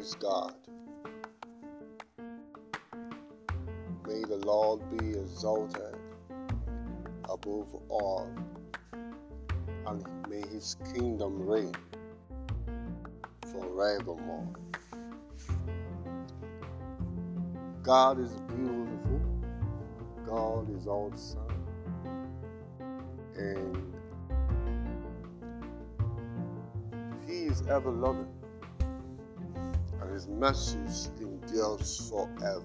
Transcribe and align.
praise 0.00 0.14
God. 0.14 0.54
May 4.06 4.22
the 4.22 4.40
Lord 4.42 4.80
be 4.96 5.10
exalted 5.10 5.94
above 7.24 7.74
all, 7.90 8.30
and 9.86 10.04
may 10.26 10.40
his 10.48 10.76
kingdom 10.94 11.46
reign 11.46 11.74
forevermore. 13.52 14.48
God 17.82 18.20
is 18.20 18.32
beautiful, 18.48 19.20
God 20.26 20.74
is 20.78 20.86
awesome, 20.86 21.66
and 23.36 23.92
he 27.26 27.44
is 27.44 27.62
ever 27.68 27.90
loving, 27.90 28.39
his 30.20 30.28
message 30.28 31.08
endures 31.18 32.10
forever. 32.10 32.62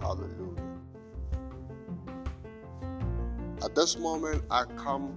Hallelujah. 0.00 0.62
At 3.62 3.74
this 3.74 3.98
moment, 3.98 4.42
I 4.50 4.64
come 4.78 5.14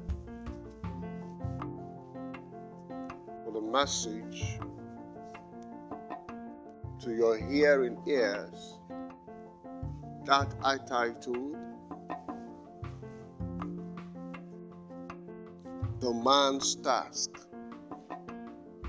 with 3.45 3.55
a 3.55 3.61
message 3.61 4.59
to 6.99 7.15
your 7.15 7.37
hearing 7.37 8.01
ears 8.05 8.79
that 10.25 10.53
I 10.61 10.77
titled 10.77 11.55
The 16.01 16.13
Man's 16.13 16.75
Task. 16.75 17.29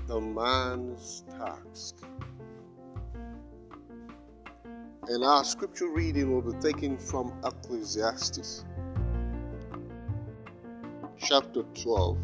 The 0.07 0.19
Man's 0.19 1.23
Task. 1.31 1.95
And 5.09 5.23
our 5.23 5.45
scripture 5.45 5.87
reading 5.87 6.33
will 6.33 6.41
be 6.41 6.59
taken 6.59 6.97
from 6.97 7.31
Ecclesiastes 7.45 8.65
chapter 11.17 11.63
12 11.81 12.17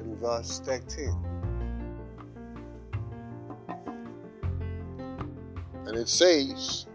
and 0.00 0.18
verse 0.18 0.58
13. 0.64 1.14
And 5.86 5.96
it 5.96 6.08
says, 6.08 6.86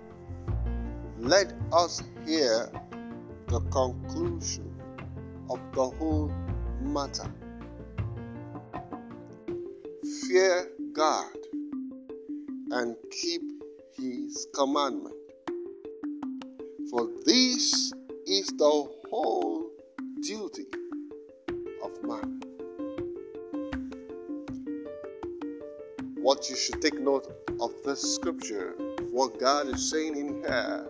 Let 1.19 1.53
us 1.71 2.03
hear 2.25 2.69
the 3.47 3.61
conclusion 3.71 4.75
of 5.49 5.59
the 5.73 5.85
whole 5.89 6.33
matter. 6.81 7.31
Fear 10.27 10.69
God 10.91 11.31
and 12.71 12.95
keep 13.09 13.41
commandment. 14.59 15.15
For 16.89 17.07
this 17.25 17.93
is 18.27 18.47
the 18.57 18.89
whole 19.09 19.71
duty 20.21 20.65
of 21.81 21.91
man. 22.03 22.41
What 26.17 26.49
you 26.49 26.57
should 26.57 26.81
take 26.81 26.99
note 26.99 27.31
of 27.61 27.71
this 27.85 28.01
scripture, 28.15 28.75
what 29.11 29.39
God 29.39 29.69
is 29.69 29.89
saying 29.89 30.17
in 30.17 30.43
here, 30.43 30.85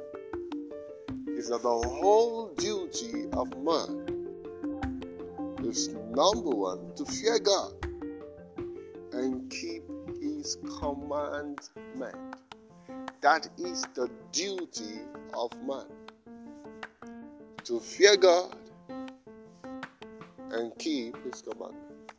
is 1.27 1.49
that 1.49 1.61
the 1.61 1.69
whole 1.69 2.51
duty 2.57 3.29
of 3.33 3.55
man 3.63 4.65
is 5.63 5.89
number 5.89 6.49
one 6.49 6.95
to 6.95 7.05
fear 7.05 7.37
God 7.37 7.73
and 9.13 9.47
keep 9.51 9.83
his 10.19 10.57
commandment. 10.79 12.48
That 13.21 13.49
is 13.57 13.81
the 13.95 14.09
duty 14.31 15.01
of 15.33 15.51
man. 15.63 15.85
To 17.65 17.79
fear 17.81 18.15
God 18.15 18.55
and 20.51 20.71
keep 20.79 21.21
his 21.25 21.41
commandment. 21.41 22.13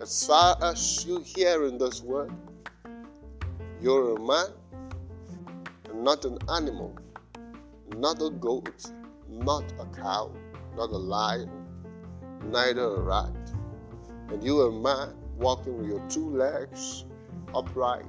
As 0.00 0.26
far 0.26 0.56
as 0.62 1.04
you 1.04 1.20
hear 1.20 1.66
in 1.66 1.76
this 1.76 2.02
word, 2.02 2.32
you're 3.80 4.16
a 4.16 4.20
man 4.20 4.52
and 5.90 6.04
not 6.04 6.24
an 6.24 6.38
animal, 6.54 6.96
not 7.96 8.22
a 8.22 8.30
goat, 8.30 8.90
not 9.28 9.64
a 9.80 9.86
cow, 9.86 10.30
not 10.76 10.90
a 10.90 10.96
lion, 10.96 11.50
neither 12.44 12.94
a 12.94 13.00
rat. 13.00 13.32
And 14.28 14.42
you 14.42 14.60
are 14.60 14.68
a 14.68 14.72
man 14.72 15.21
walking 15.36 15.78
with 15.78 15.88
your 15.88 16.00
two 16.08 16.30
legs 16.30 17.04
upright 17.54 18.04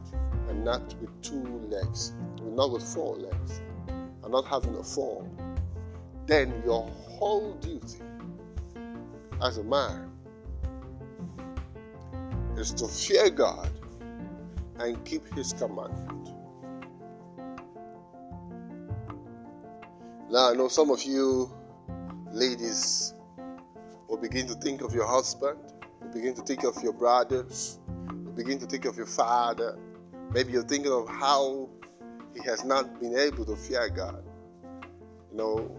and 0.49 0.63
not 0.63 0.81
with 1.01 1.21
two 1.21 1.43
legs, 1.69 2.13
not 2.41 2.71
with 2.71 2.83
four 2.83 3.15
legs, 3.15 3.61
and 3.87 4.31
not 4.31 4.45
having 4.45 4.75
a 4.75 4.83
fall, 4.83 5.27
then 6.25 6.61
your 6.65 6.89
whole 7.07 7.53
duty 7.55 7.99
as 9.41 9.57
a 9.57 9.63
man 9.63 10.09
is 12.57 12.71
to 12.73 12.87
fear 12.87 13.29
God 13.29 13.69
and 14.79 15.03
keep 15.05 15.33
His 15.33 15.53
commandment. 15.53 16.29
Now, 20.29 20.49
I 20.49 20.53
know 20.53 20.67
some 20.67 20.89
of 20.89 21.03
you 21.03 21.51
ladies 22.31 23.13
will 24.07 24.17
begin 24.17 24.47
to 24.47 24.55
think 24.55 24.81
of 24.81 24.93
your 24.93 25.05
husband 25.05 25.59
begin 26.09 26.33
to 26.35 26.41
think 26.41 26.63
of 26.63 26.81
your 26.83 26.93
brothers, 26.93 27.79
you 28.09 28.31
begin 28.35 28.59
to 28.59 28.65
think 28.65 28.85
of 28.85 28.97
your 28.97 29.05
father. 29.05 29.77
Maybe 30.31 30.51
you're 30.51 30.63
thinking 30.63 30.91
of 30.91 31.07
how 31.07 31.69
he 32.33 32.41
has 32.43 32.63
not 32.63 32.99
been 32.99 33.17
able 33.17 33.45
to 33.45 33.55
fear 33.55 33.89
God. 33.89 34.23
You 35.31 35.37
know, 35.37 35.71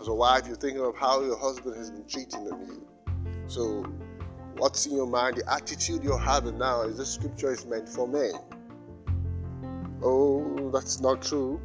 as 0.00 0.08
a 0.08 0.14
wife, 0.14 0.46
you're 0.46 0.56
thinking 0.56 0.82
of 0.82 0.96
how 0.96 1.22
your 1.22 1.38
husband 1.38 1.76
has 1.76 1.90
been 1.90 2.06
cheating 2.06 2.50
on 2.50 2.66
you. 2.66 2.86
So, 3.46 3.84
what's 4.56 4.86
in 4.86 4.94
your 4.94 5.06
mind? 5.06 5.36
The 5.36 5.52
attitude 5.52 6.02
you're 6.02 6.18
having 6.18 6.58
now 6.58 6.82
is 6.82 6.96
this 6.96 7.12
scripture 7.12 7.52
is 7.52 7.66
meant 7.66 7.88
for 7.88 8.06
men. 8.06 8.32
Oh, 10.02 10.70
that's 10.72 11.00
not 11.00 11.22
true. 11.22 11.60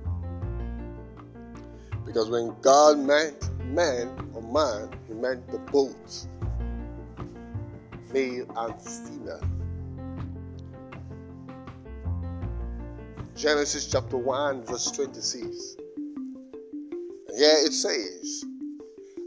Because 2.05 2.29
when 2.29 2.55
God 2.61 2.99
meant 2.99 3.49
man 3.65 4.31
or 4.33 4.41
man, 4.41 4.89
he 5.07 5.13
meant 5.13 5.49
the 5.51 5.59
both 5.59 6.27
male 8.13 8.45
and 8.55 8.81
female. 8.81 9.41
Uh, 9.41 9.47
Genesis 13.35 13.87
chapter 13.91 14.17
1, 14.17 14.65
verse 14.65 14.91
26. 14.91 15.75
And 17.27 17.37
here 17.37 17.57
it 17.65 17.73
says, 17.73 18.45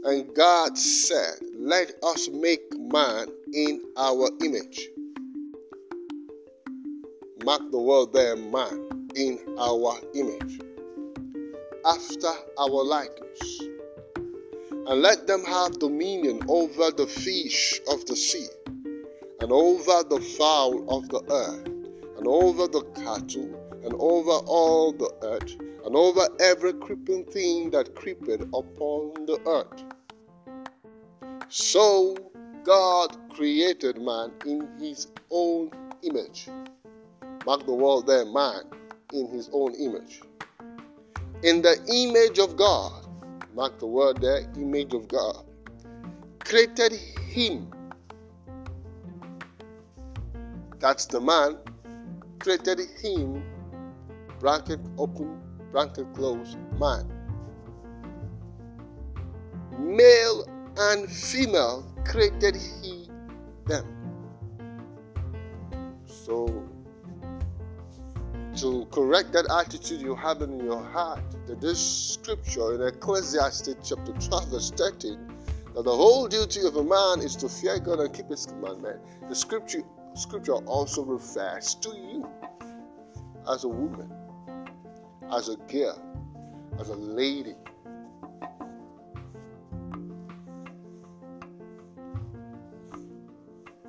And 0.05 0.33
God 0.33 0.77
said, 0.77 1.35
Let 1.53 1.91
us 2.01 2.29
make 2.29 2.61
man 2.77 3.27
in 3.53 3.81
our 3.97 4.29
image. 4.41 4.87
Mark 7.43 7.69
the 7.71 7.79
word 7.79 8.13
there, 8.13 8.37
man, 8.37 9.09
in 9.15 9.39
our 9.59 9.97
image, 10.15 10.61
after 11.85 12.31
our 12.57 12.83
likeness. 12.85 13.61
And 14.15 15.01
let 15.01 15.27
them 15.27 15.43
have 15.43 15.77
dominion 15.79 16.39
over 16.47 16.91
the 16.91 17.07
fish 17.07 17.81
of 17.91 18.05
the 18.05 18.15
sea 18.15 18.47
and 19.39 19.51
over 19.51 20.03
the 20.09 20.19
fowl 20.37 20.83
of 20.89 21.09
the 21.09 21.21
earth, 21.31 21.67
and 22.17 22.27
over 22.27 22.67
the 22.67 22.81
cattle, 22.95 23.53
and 23.83 23.93
over 23.99 24.31
all 24.47 24.91
the 24.91 25.11
earth, 25.21 25.55
and 25.85 25.95
over 25.95 26.27
every 26.39 26.73
creeping 26.73 27.23
thing 27.25 27.69
that 27.69 27.95
creepeth 27.95 28.41
upon 28.41 29.25
the 29.25 29.39
earth. 29.45 29.83
So 31.49 32.31
God 32.63 33.15
created 33.29 34.01
man 34.01 34.31
in 34.45 34.67
his 34.79 35.07
own 35.29 35.71
image. 36.01 36.49
Mark 37.45 37.65
the 37.65 37.73
word 37.73 38.07
there, 38.07 38.25
man, 38.25 38.63
in 39.11 39.27
his 39.27 39.49
own 39.53 39.73
image. 39.75 40.21
In 41.43 41.61
the 41.61 41.79
image 41.87 42.39
of 42.39 42.57
God, 42.57 43.05
mark 43.53 43.77
the 43.79 43.85
word 43.85 44.19
there, 44.19 44.41
image 44.57 44.93
of 44.93 45.07
God, 45.07 45.45
created 46.43 46.93
him 46.93 47.71
that's 50.79 51.05
the 51.05 51.19
man, 51.19 51.57
created 52.39 52.79
him, 53.01 53.43
bracket 54.39 54.79
open, 54.97 55.39
bracket 55.71 56.13
close, 56.13 56.55
man. 56.79 57.11
Male 59.79 60.47
and 60.77 61.09
female 61.09 61.85
created 62.05 62.55
he 62.55 63.09
them. 63.65 63.85
So, 66.05 66.63
to 68.57 68.87
correct 68.91 69.33
that 69.33 69.45
attitude 69.51 70.01
you 70.01 70.15
have 70.15 70.41
in 70.41 70.59
your 70.59 70.81
heart, 70.81 71.23
that 71.47 71.61
this 71.61 71.79
scripture 72.13 72.75
in 72.75 72.81
Ecclesiastes 72.81 73.75
chapter 73.87 74.13
12, 74.13 74.49
verse 74.49 74.71
13, 74.71 75.19
that 75.75 75.83
the 75.83 75.95
whole 75.95 76.27
duty 76.27 76.65
of 76.65 76.75
a 76.75 76.83
man 76.83 77.23
is 77.23 77.35
to 77.35 77.49
fear 77.49 77.79
God 77.79 77.99
and 77.99 78.13
keep 78.13 78.29
his 78.29 78.45
commandment, 78.45 78.99
the 79.29 79.35
scripture 79.35 79.83
scripture 80.17 80.53
also 80.53 81.03
refers 81.03 81.75
to 81.75 81.89
you 81.89 82.27
as 83.49 83.63
a 83.63 83.67
woman, 83.67 84.11
as 85.31 85.49
a 85.49 85.55
girl, 85.71 86.01
as 86.79 86.89
a 86.89 86.95
lady. 86.95 87.55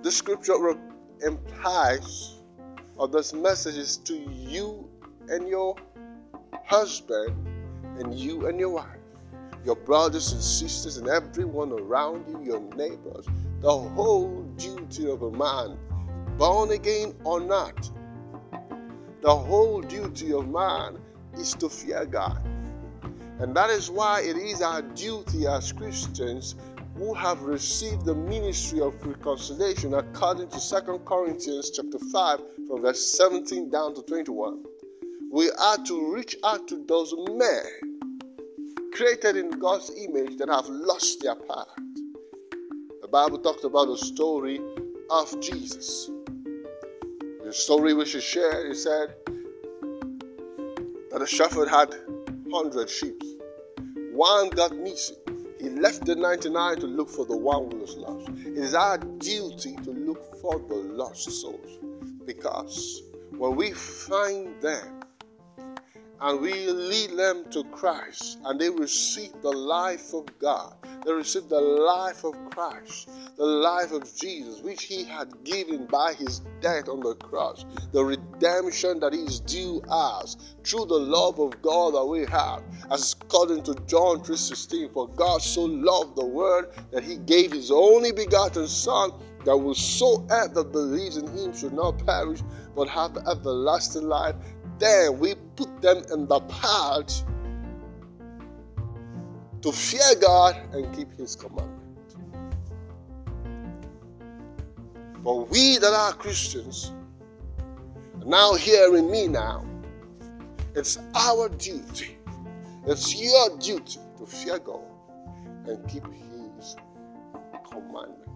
The 0.03 0.13
scripture 0.13 0.55
implies, 1.23 2.37
or 2.97 3.09
this 3.09 3.33
message 3.33 3.77
is 3.77 3.97
to 3.99 4.15
you 4.15 4.89
and 5.29 5.49
your 5.49 5.77
husband, 6.65 7.35
and 7.99 8.15
you 8.15 8.47
and 8.47 8.61
your 8.61 8.71
wife, 8.71 8.87
your 9.65 9.75
brothers 9.77 10.33
and 10.33 10.43
sisters, 10.43 10.99
and 10.99 11.09
everyone 11.09 11.73
around 11.73 12.27
you, 12.29 12.43
your 12.45 12.61
neighbors. 12.77 13.27
The 13.61 13.77
whole 13.77 14.43
duty 14.57 15.11
of 15.11 15.23
a 15.23 15.31
man, 15.33 15.77
born 16.39 16.71
again 16.71 17.15
or 17.25 17.41
not, 17.41 17.91
the 19.21 19.35
whole 19.35 19.83
duty 19.83 20.33
of 20.33 20.49
man 20.49 20.97
is 21.37 21.53
to 21.55 21.69
fear 21.69 22.07
God. 22.07 22.41
And 23.41 23.55
that 23.57 23.71
is 23.71 23.91
why 23.91 24.23
it 24.23 24.37
is 24.37 24.63
our 24.63 24.83
duty 24.83 25.47
as 25.49 25.73
Christians 25.73 26.55
who 26.97 27.13
have 27.15 27.43
received 27.43 28.05
the 28.05 28.15
ministry 28.15 28.81
of 28.81 28.95
reconciliation 29.05 29.95
according 29.95 30.49
to 30.49 30.59
2 30.59 30.99
Corinthians 31.05 31.71
chapter 31.71 31.99
5 31.99 32.41
from 32.69 32.83
verse 32.83 33.17
17 33.17 33.71
down 33.71 33.95
to 33.95 34.03
21. 34.03 34.65
We 35.31 35.51
are 35.51 35.77
to 35.77 36.15
reach 36.15 36.37
out 36.45 36.69
to 36.69 36.85
those 36.87 37.15
men 37.31 37.99
created 38.93 39.37
in 39.37 39.51
God's 39.51 39.91
image 39.97 40.39
that 40.39 40.49
have 40.49 40.69
lost 40.69 41.21
their 41.21 41.37
path. 41.37 41.69
The 43.03 43.09
Bible 43.09 43.39
talks 43.39 43.65
about 43.65 43.87
the 43.87 43.97
story 43.97 44.61
of 45.11 45.41
Jesus. 45.41 46.11
The 47.49 47.55
story 47.55 47.95
which 47.95 48.15
is 48.15 48.23
shared, 48.23 48.67
it 48.67 48.75
said 48.75 49.15
that 51.11 51.23
a 51.23 51.27
shepherd 51.27 51.67
had 51.67 51.95
100 52.45 52.91
sheep. 52.91 53.23
One 54.13 54.51
got 54.51 54.77
missing. 54.77 55.17
He 55.59 55.71
left 55.71 56.05
the 56.05 56.15
99 56.15 56.77
to 56.81 56.87
look 56.87 57.09
for 57.09 57.25
the 57.25 57.39
one 57.39 57.71
who 57.71 57.79
was 57.79 57.97
lost. 57.97 58.29
It 58.45 58.59
is 58.59 58.75
our 58.75 58.99
duty 58.99 59.77
to 59.77 59.91
look 59.93 60.39
for 60.43 60.59
the 60.59 60.75
lost 60.75 61.31
souls 61.41 61.79
because 62.27 63.01
when 63.39 63.57
we 63.57 63.71
find 63.71 64.61
them 64.61 64.98
and 66.21 66.41
we 66.41 66.67
lead 66.67 67.17
them 67.17 67.45
to 67.51 67.65
Christ 67.65 68.39
and 68.45 68.61
they 68.61 68.71
receive 68.71 69.33
the 69.43 69.53
life 69.53 70.13
of 70.13 70.27
God, 70.39 70.75
they 71.05 71.13
receive 71.13 71.49
the 71.49 71.61
life 71.61 72.25
of 72.25 72.35
Christ, 72.55 73.09
the 73.37 73.45
life 73.45 73.93
of 73.93 74.15
Jesus, 74.17 74.61
which 74.61 74.83
He 74.83 75.05
had 75.05 75.45
given 75.45 75.87
by 75.87 76.15
His 76.15 76.41
death 76.61 76.89
on 76.89 77.03
the 77.03 77.15
cross, 77.17 77.65
the 77.93 78.05
redemption 78.05 79.01
that 79.01 79.15
is 79.15 79.41
due 79.41 79.81
us 79.89 80.37
through 80.65 80.87
the 80.87 80.99
love 80.99 81.39
of 81.39 81.63
God 81.63 81.95
that 81.95 82.05
we 82.05 82.27
have, 82.27 82.63
as 82.91 83.15
according 83.21 83.63
to 83.65 83.75
John 83.87 84.21
3:16. 84.21 84.93
For 84.93 85.09
God 85.09 85.41
so 85.41 85.63
loved 85.63 86.17
the 86.17 86.25
world 86.25 86.67
that 86.91 87.05
He 87.05 87.17
gave 87.17 87.53
His 87.53 87.71
only 87.71 88.13
begotten 88.13 88.67
Son, 88.67 89.13
that 89.45 89.57
whosoever 89.57 90.65
believes 90.65 91.17
in 91.17 91.29
Him 91.29 91.57
should 91.57 91.73
not 91.73 92.05
perish 92.05 92.41
but 92.75 92.89
have 92.89 93.17
everlasting 93.29 94.09
life. 94.09 94.35
Then 94.79 95.19
we 95.19 95.35
put 95.57 95.68
them 95.81 96.03
in 96.13 96.27
the 96.27 96.41
path 96.41 97.25
to 99.63 99.73
fear 99.73 100.15
God 100.21 100.57
and 100.73 100.95
keep 100.95 101.13
His 101.17 101.37
commandment. 101.37 101.75
For 105.23 105.45
we 105.47 105.79
that 105.79 105.93
are 105.93 106.13
Christians, 106.13 106.93
now 108.25 108.55
hearing 108.55 109.11
me 109.11 109.27
now, 109.29 109.65
it's 110.75 110.99
our 111.15 111.49
duty, 111.49 112.17
it's 112.87 113.21
your 113.21 113.59
duty 113.59 114.01
to 114.19 114.27
fear 114.27 114.59
God 114.59 114.83
and 115.67 115.87
keep 115.89 116.05
His 116.05 116.77
commandment. 117.71 118.28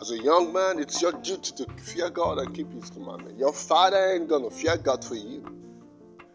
As 0.00 0.10
a 0.12 0.18
young 0.18 0.50
man, 0.50 0.78
it's 0.78 1.02
your 1.02 1.12
duty 1.12 1.52
to 1.56 1.66
fear 1.76 2.08
God 2.08 2.38
and 2.38 2.54
keep 2.54 2.72
His 2.72 2.88
commandment. 2.88 3.38
Your 3.38 3.52
father 3.52 4.14
ain't 4.14 4.30
gonna 4.30 4.50
fear 4.50 4.78
God 4.78 5.04
for 5.04 5.14
you. 5.14 5.44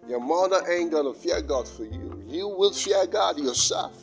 Your 0.08 0.20
mother 0.20 0.62
ain't 0.72 0.92
gonna 0.92 1.16
fear 1.16 1.42
God 1.42 1.68
for 1.68 1.84
you. 1.84 2.24
You 2.28 2.48
will 2.48 2.72
fear 2.72 3.08
God 3.08 3.40
yourself. 3.40 4.00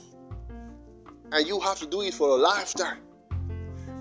And 1.31 1.47
you 1.47 1.61
have 1.61 1.79
to 1.79 1.87
do 1.87 2.03
it 2.03 2.13
for 2.13 2.31
a 2.31 2.35
lifetime. 2.35 2.99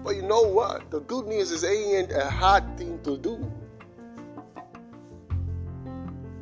But 0.03 0.15
you 0.15 0.23
know 0.23 0.41
what? 0.41 0.89
The 0.89 1.01
good 1.01 1.27
news 1.27 1.51
is 1.51 1.63
it 1.63 1.69
ain't 1.69 2.11
a 2.11 2.27
hard 2.27 2.75
thing 2.75 2.99
to 3.03 3.19
do. 3.19 3.51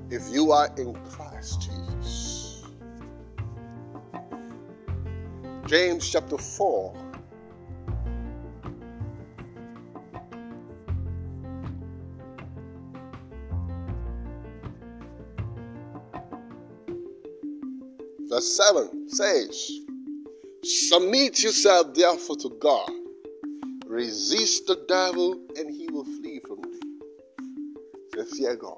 If 0.10 0.30
you 0.32 0.54
are 0.54 0.70
in 0.78 0.96
Christ 1.10 1.70
Jesus. 1.70 2.64
James 5.66 6.10
chapter 6.10 6.38
4. 6.38 7.09
Verse 18.40 18.56
7 18.56 19.10
says, 19.10 19.82
Submit 20.64 21.44
yourself 21.44 21.94
therefore 21.94 22.38
to 22.38 22.50
God. 22.62 22.90
Resist 23.86 24.66
the 24.66 24.78
devil, 24.88 25.42
and 25.58 25.70
he 25.70 25.90
will 25.92 26.06
flee 26.06 26.40
from 26.48 26.60
you. 26.64 26.80
So 28.16 28.24
fear 28.24 28.56
God. 28.56 28.78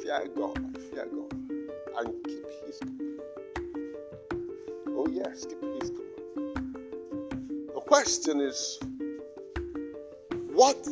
Fear 0.00 0.28
God. 0.36 0.78
Fear 0.92 1.08
God. 1.12 1.32
And 1.98 2.24
keep 2.24 2.46
his 2.64 2.78
command. 2.78 3.20
Oh, 4.90 5.08
yes, 5.10 5.44
keep 5.44 5.60
his 5.82 5.90
command. 5.90 6.76
The 7.74 7.80
question 7.80 8.40
is, 8.42 8.78
what 10.52 10.86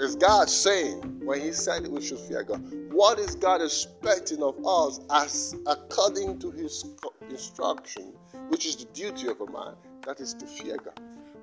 is 0.00 0.16
God 0.16 0.50
saying 0.50 1.20
when 1.24 1.40
he 1.42 1.52
said 1.52 1.86
we 1.86 2.02
should 2.02 2.18
fear 2.18 2.42
God? 2.42 2.83
What 2.94 3.18
is 3.18 3.34
God 3.34 3.60
expecting 3.60 4.40
of 4.40 4.54
us 4.64 5.00
as 5.10 5.56
according 5.66 6.38
to 6.38 6.52
his 6.52 6.84
instruction, 7.28 8.12
which 8.50 8.66
is 8.66 8.76
the 8.76 8.84
duty 8.84 9.26
of 9.26 9.40
a 9.40 9.50
man, 9.50 9.74
that 10.06 10.20
is 10.20 10.32
to 10.34 10.46
fear 10.46 10.76
God? 10.76 11.00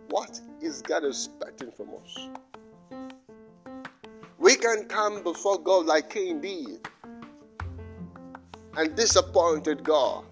What 0.08 0.40
is 0.62 0.82
God 0.82 1.04
expecting 1.04 1.70
from 1.72 1.90
us? 1.90 2.30
We 4.38 4.56
can 4.56 4.86
come 4.86 5.24
before 5.24 5.60
God 5.60 5.88
like 5.88 6.10
Cain 6.12 6.40
did 6.40 6.88
and 8.78 8.96
disappointed 8.96 9.84
God 9.84 10.24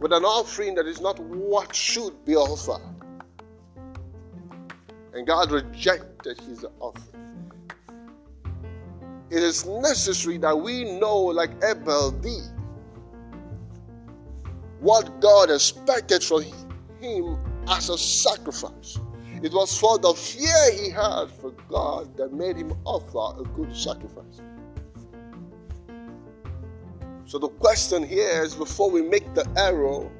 with 0.00 0.12
an 0.12 0.24
offering 0.24 0.74
that 0.74 0.86
is 0.86 1.00
not 1.00 1.18
what 1.18 1.74
should 1.74 2.26
be 2.26 2.36
offered. 2.36 2.82
And 5.14 5.26
God 5.26 5.50
rejected 5.50 6.38
his 6.40 6.62
offering 6.78 7.15
it 9.30 9.42
is 9.42 9.66
necessary 9.66 10.38
that 10.38 10.56
we 10.58 10.98
know, 10.98 11.16
like 11.16 11.50
Abel 11.64 12.12
did, 12.12 12.42
what 14.80 15.20
God 15.20 15.50
expected 15.50 16.22
from 16.22 16.44
him 17.00 17.38
as 17.68 17.88
a 17.88 17.98
sacrifice. 17.98 18.98
It 19.42 19.52
was 19.52 19.78
for 19.78 19.98
the 19.98 20.14
fear 20.14 20.72
he 20.72 20.90
had 20.90 21.30
for 21.40 21.50
God 21.68 22.16
that 22.16 22.32
made 22.32 22.56
him 22.56 22.72
offer 22.84 23.40
a 23.40 23.44
good 23.44 23.76
sacrifice. 23.76 24.40
So 27.26 27.38
the 27.38 27.48
question 27.48 28.06
here 28.06 28.44
is 28.44 28.54
before 28.54 28.90
we 28.90 29.02
make 29.02 29.34
the 29.34 29.46
arrow 29.56 30.10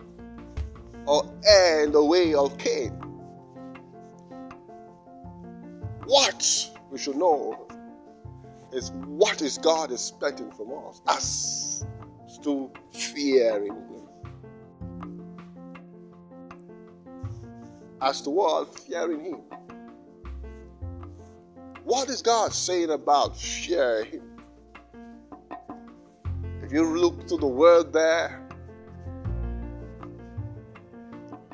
or 1.07 1.33
end 1.49 1.95
the 1.95 2.05
way 2.05 2.35
of 2.35 2.59
Cain, 2.59 2.91
what 6.05 6.71
we 6.91 6.99
should 6.99 7.17
know 7.17 7.66
is 8.77 8.91
what 9.07 9.41
is 9.41 9.57
God 9.57 9.91
expecting 9.91 10.51
from 10.51 10.71
us 10.75 11.01
as 11.09 11.87
to 12.43 12.71
fearing 12.93 13.73
Him. 13.73 14.03
As 18.03 18.21
to 18.23 18.31
what? 18.31 18.79
Fearing 18.81 19.25
Him. 19.25 19.41
What 21.85 22.11
is 22.11 22.21
God 22.21 22.53
saying 22.53 22.91
about 22.91 23.37
fearing 23.39 24.11
Him? 24.11 24.23
If 26.63 26.71
you 26.73 26.85
look 26.85 27.27
to 27.29 27.39
the 27.39 27.47
word 27.47 27.95
there, 27.95 28.43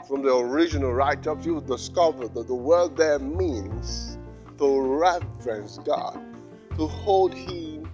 from 0.08 0.22
the 0.22 0.34
original 0.34 0.92
write 0.92 1.28
up, 1.28 1.44
you 1.44 1.60
discover 1.60 2.26
that 2.26 2.48
the 2.48 2.54
word 2.54 2.96
there 2.96 3.20
means 3.20 4.18
to 4.58 4.80
reverence 4.80 5.78
God 5.84 6.31
to 6.76 6.86
hold 6.86 7.34
him 7.34 7.88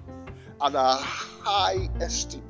at 0.63 0.75
a 0.75 0.95
high 0.95 1.89
esteem. 2.01 2.43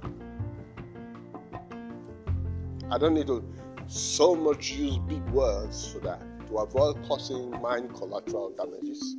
I 2.90 2.98
don't 2.98 3.14
need 3.14 3.26
to 3.26 3.44
so 3.86 4.34
much 4.34 4.72
use 4.72 4.98
big 4.98 5.22
words 5.30 5.92
for 5.92 6.00
that 6.00 6.20
to 6.48 6.56
avoid 6.58 7.02
causing 7.06 7.50
mind 7.62 7.94
collateral 7.94 8.54
damages. 8.56 9.16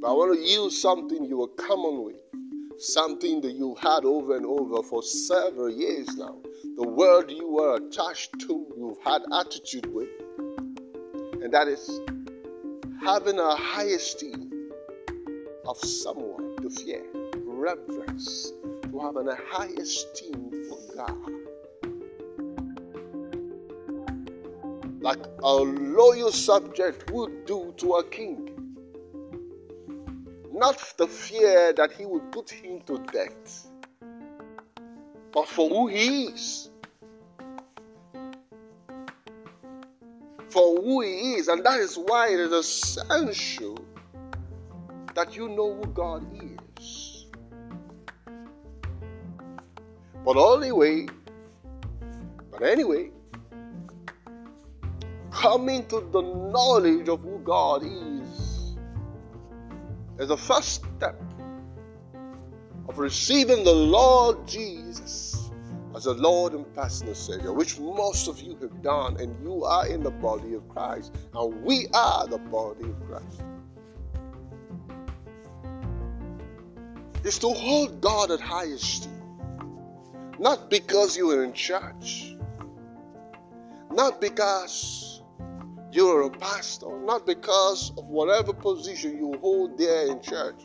But 0.00 0.10
I 0.10 0.12
want 0.12 0.34
to 0.38 0.46
use 0.46 0.80
something 0.80 1.24
you 1.24 1.42
are 1.42 1.48
common 1.48 2.04
with, 2.04 2.16
something 2.78 3.40
that 3.42 3.52
you've 3.52 3.78
had 3.78 4.04
over 4.04 4.36
and 4.36 4.44
over 4.44 4.82
for 4.82 5.02
several 5.02 5.70
years 5.70 6.08
now. 6.16 6.36
The 6.76 6.86
word 6.86 7.30
you 7.30 7.48
were 7.48 7.76
attached 7.76 8.38
to, 8.40 8.66
you've 8.76 8.98
had 9.02 9.22
attitude 9.32 9.86
with, 9.86 10.08
and 11.42 11.52
that 11.52 11.68
is 11.68 12.00
having 13.02 13.38
a 13.38 13.54
high 13.54 13.84
esteem 13.84 14.43
of 15.66 15.78
someone 15.78 16.56
to 16.62 16.70
fear, 16.70 17.02
reverence, 17.44 18.52
to 18.90 19.00
have 19.00 19.16
a 19.16 19.36
high 19.48 19.70
esteem 19.78 20.50
for 20.68 20.78
God. 20.94 21.32
Like 25.00 25.24
a 25.42 25.52
loyal 25.52 26.32
subject 26.32 27.10
would 27.10 27.46
do 27.46 27.74
to 27.78 27.92
a 27.94 28.04
king. 28.04 28.50
Not 30.52 30.94
the 30.96 31.06
fear 31.06 31.72
that 31.72 31.92
he 31.92 32.06
would 32.06 32.30
put 32.30 32.50
him 32.50 32.80
to 32.86 32.98
death, 33.12 33.66
but 35.32 35.48
for 35.48 35.68
who 35.68 35.88
he 35.88 36.26
is. 36.26 36.70
For 40.48 40.80
who 40.80 41.00
he 41.02 41.34
is. 41.34 41.48
And 41.48 41.64
that 41.66 41.80
is 41.80 41.96
why 41.98 42.28
it 42.28 42.38
is 42.38 42.52
essential 42.52 43.83
that 45.14 45.36
you 45.36 45.48
know 45.48 45.74
who 45.74 45.86
God 45.92 46.24
is. 46.76 47.26
But 50.24 50.36
only 50.36 50.72
way, 50.72 51.06
but 52.50 52.62
anyway, 52.62 53.10
coming 55.30 55.86
to 55.86 56.00
the 56.12 56.22
knowledge 56.22 57.08
of 57.08 57.20
who 57.20 57.38
God 57.40 57.82
is 57.84 58.76
is 60.18 60.28
the 60.28 60.36
first 60.36 60.84
step 60.96 61.20
of 62.88 62.98
receiving 62.98 63.64
the 63.64 63.72
Lord 63.72 64.46
Jesus 64.46 65.50
as 65.94 66.06
a 66.06 66.12
Lord 66.12 66.54
and 66.54 66.74
personal 66.74 67.14
Savior, 67.14 67.52
which 67.52 67.78
most 67.78 68.26
of 68.26 68.40
you 68.40 68.56
have 68.60 68.82
done, 68.82 69.20
and 69.20 69.36
you 69.44 69.64
are 69.64 69.86
in 69.86 70.02
the 70.02 70.10
body 70.10 70.54
of 70.54 70.68
Christ, 70.68 71.14
and 71.34 71.62
we 71.62 71.86
are 71.94 72.26
the 72.26 72.38
body 72.38 72.84
of 72.84 73.06
Christ. 73.06 73.42
Is 77.24 77.38
to 77.38 77.48
hold 77.48 78.00
God 78.00 78.30
at 78.30 78.40
high 78.40 78.66
esteem. 78.66 79.10
Not 80.38 80.68
because 80.68 81.16
you 81.16 81.30
are 81.30 81.42
in 81.42 81.54
church, 81.54 82.36
not 83.90 84.20
because 84.20 85.22
you're 85.90 86.22
a 86.22 86.30
pastor, 86.30 87.00
not 87.00 87.26
because 87.26 87.92
of 87.96 88.06
whatever 88.06 88.52
position 88.52 89.16
you 89.16 89.38
hold 89.40 89.78
there 89.78 90.08
in 90.08 90.20
church, 90.20 90.60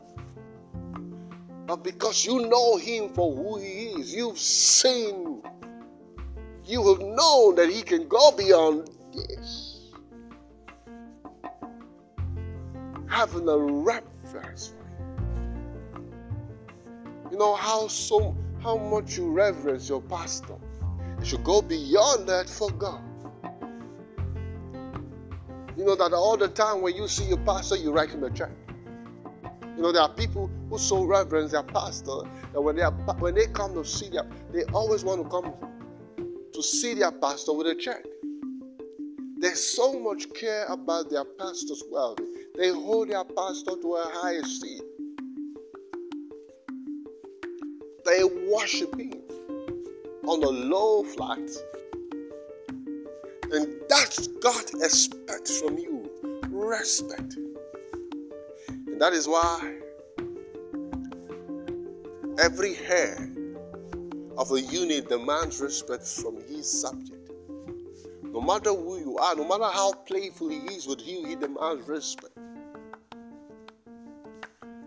but 1.66 1.84
because 1.84 2.26
you 2.26 2.48
know 2.48 2.78
Him 2.78 3.14
for 3.14 3.34
who 3.34 3.60
He 3.60 3.92
is. 4.00 4.14
You've 4.14 4.40
seen, 4.40 5.44
you 6.66 6.88
have 6.90 7.00
known 7.00 7.56
that 7.56 7.70
He 7.70 7.84
can 7.84 8.08
go 8.08 8.32
beyond 8.32 8.90
this. 9.14 9.92
Having 13.08 13.48
a 13.48 13.58
reverence 13.58 14.74
you 17.32 17.38
know 17.38 17.56
how 17.56 17.88
so 17.88 18.36
how 18.62 18.78
much 18.78 19.18
you 19.18 19.32
reverence 19.32 19.88
your 19.88 20.02
pastor. 20.02 20.56
You 21.20 21.26
should 21.26 21.44
go 21.44 21.62
beyond 21.62 22.28
that 22.30 22.50
for 22.50 22.72
God. 22.72 23.02
You 25.78 25.86
know 25.86 25.96
that 25.96 26.14
all 26.14 26.36
the 26.36 26.50
time 26.50 26.82
when 26.82 26.96
you 26.96 27.08
see 27.08 27.26
your 27.26 27.38
pastor, 27.38 27.78
you 27.78 27.92
write 27.92 28.10
him 28.10 28.24
a 28.24 28.30
check. 28.30 28.52
You 29.78 29.84
know 29.84 29.92
there 29.94 30.02
are 30.02 30.14
people 30.14 30.50
who 30.70 30.78
so 30.78 31.06
reverence 31.06 31.52
their 31.52 31.64
pastor 31.64 32.22
that 32.52 32.62
when 32.62 32.76
they 32.76 32.82
are, 32.82 32.92
when 33.20 33.36
they 33.36 33.48
come 33.48 33.74
to 33.76 33.86
see 33.86 34.10
them, 34.10 34.30
they 34.52 34.64
always 34.74 35.06
want 35.06 35.24
to 35.24 35.30
come 35.30 35.54
to 36.54 36.64
see 36.64 36.96
their 36.96 37.12
pastor 37.12 37.54
with 37.54 37.68
a 37.68 37.76
check. 37.76 38.04
There's 39.38 39.64
so 39.64 39.98
much 39.98 40.34
care 40.34 40.66
about 40.66 41.10
their 41.10 41.24
pastor's 41.24 41.82
wealth. 41.90 42.20
They 42.58 42.72
hold 42.72 43.10
their 43.10 43.24
pastor 43.24 43.72
to 43.82 43.96
a 43.96 44.12
high 44.16 44.34
esteem. 44.34 44.82
They 48.10 48.24
worship 48.24 49.00
Him 49.00 49.14
on 50.26 50.42
a 50.44 50.50
low 50.50 51.04
flat. 51.04 51.48
And 53.52 53.76
that's 53.88 54.28
God 54.28 54.66
expects 54.82 55.62
from 55.62 55.78
you 55.78 56.10
respect. 56.50 57.38
And 58.68 59.00
that 59.00 59.14
is 59.14 59.28
why 59.28 59.76
every 62.40 62.74
hair 62.74 63.30
of 64.40 64.52
a 64.54 64.62
unit 64.62 65.08
demands 65.08 65.62
respect 65.62 66.08
from 66.08 66.42
his 66.48 66.82
subject. 66.82 67.30
No 68.24 68.42
matter 68.42 68.72
who 68.72 68.98
you 69.00 69.18
are, 69.18 69.36
no 69.36 69.48
matter 69.48 69.72
how 69.72 69.94
playful 69.94 70.50
he 70.50 70.58
is 70.74 70.88
with 70.88 71.06
you, 71.08 71.26
he 71.26 71.36
demands 71.36 71.88
respect. 71.88 72.38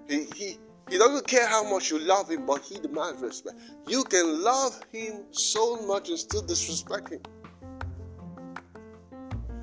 He, 0.08 0.24
he, 0.34 0.58
he 0.88 0.98
doesn't 0.98 1.26
care 1.26 1.46
how 1.46 1.68
much 1.68 1.90
you 1.90 1.98
love 1.98 2.30
him, 2.30 2.46
but 2.46 2.62
he 2.62 2.78
demands 2.78 3.22
respect. 3.22 3.58
You 3.86 4.04
can 4.04 4.42
love 4.42 4.78
him 4.92 5.24
so 5.30 5.80
much 5.86 6.08
and 6.08 6.18
still 6.18 6.42
disrespect 6.42 7.10
him. 7.10 7.20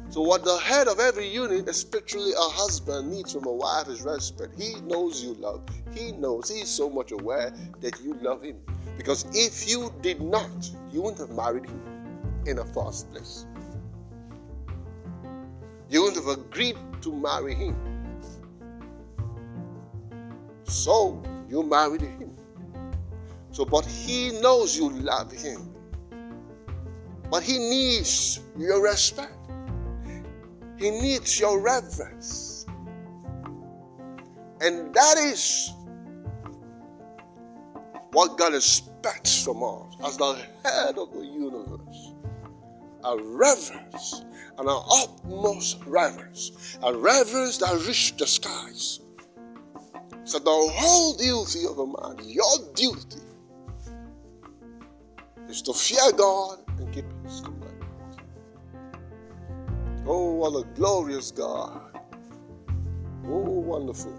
So, 0.09 0.21
what 0.21 0.43
the 0.43 0.57
head 0.57 0.87
of 0.87 0.99
every 0.99 1.27
unit, 1.27 1.69
especially 1.69 2.31
a 2.31 2.49
husband, 2.49 3.11
needs 3.11 3.33
from 3.33 3.45
a 3.45 3.51
wife 3.51 3.87
is 3.87 4.01
respect. 4.01 4.59
He 4.59 4.81
knows 4.81 5.23
you 5.23 5.35
love. 5.35 5.61
He 5.93 6.13
knows. 6.13 6.49
He's 6.49 6.69
so 6.69 6.89
much 6.89 7.11
aware 7.11 7.53
that 7.81 8.01
you 8.01 8.15
love 8.15 8.41
him. 8.41 8.57
Because 8.97 9.25
if 9.33 9.69
you 9.69 9.93
did 10.01 10.19
not, 10.19 10.49
you 10.91 11.03
wouldn't 11.03 11.19
have 11.19 11.37
married 11.37 11.65
him 11.65 11.81
in 12.47 12.55
the 12.55 12.65
first 12.65 13.11
place. 13.11 13.45
You 15.89 16.01
wouldn't 16.01 16.25
have 16.25 16.37
agreed 16.39 16.77
to 17.01 17.13
marry 17.13 17.53
him. 17.53 17.75
So 20.69 21.23
you 21.49 21.63
married 21.63 22.01
him. 22.01 22.35
So, 23.51 23.65
but 23.65 23.85
he 23.85 24.39
knows 24.39 24.77
you 24.77 24.91
love 24.91 25.31
him. 25.31 25.73
But 27.31 27.41
he 27.41 27.57
needs 27.57 28.39
your 28.57 28.81
respect. 28.81 29.33
He 30.77 30.91
needs 30.91 31.39
your 31.39 31.59
reverence. 31.59 32.67
And 34.61 34.93
that 34.93 35.17
is 35.17 35.71
what 38.11 38.37
God 38.37 38.53
expects 38.53 39.43
from 39.43 39.63
us 39.63 39.95
as 40.05 40.17
the 40.17 40.33
head 40.63 40.97
of 40.97 41.11
the 41.13 41.25
universe. 41.25 42.13
A 43.05 43.17
reverence, 43.17 44.25
and 44.57 44.67
an 44.67 44.81
utmost 44.91 45.83
reverence, 45.85 46.77
a 46.83 46.93
reverence 46.95 47.57
that 47.57 47.73
reaches 47.87 48.11
the 48.17 48.27
skies 48.27 48.99
so 50.29 50.37
the 50.37 50.71
whole 50.75 51.15
duty 51.15 51.65
of 51.65 51.79
a 51.79 51.87
man, 51.87 52.17
your 52.23 52.45
duty, 52.75 53.19
is 55.47 55.63
to 55.63 55.73
fear 55.73 56.11
God 56.15 56.59
and 56.77 56.93
keep 56.93 57.05
His 57.23 57.41
commandments. 57.41 58.17
Oh, 60.05 60.33
what 60.33 60.51
a 60.51 60.67
glorious 60.75 61.31
God! 61.31 61.81
Oh, 63.25 63.59
wonderful, 63.59 64.15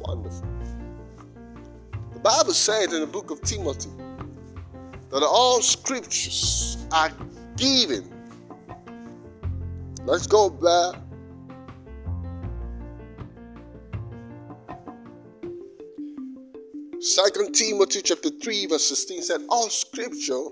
wonderful. 0.00 0.48
The 2.14 2.20
Bible 2.20 2.54
said 2.54 2.90
in 2.94 3.00
the 3.00 3.06
book 3.06 3.30
of 3.30 3.42
Timothy 3.42 3.90
that 5.10 5.22
all 5.22 5.60
scriptures 5.60 6.78
are 6.92 7.12
given. 7.58 8.10
Let's 10.06 10.26
go 10.26 10.48
back 10.48 11.03
Second 17.04 17.52
Timothy 17.52 18.00
chapter 18.00 18.30
3 18.30 18.64
verse 18.64 18.86
16 18.86 19.22
said, 19.24 19.42
All 19.50 19.68
scripture 19.68 20.46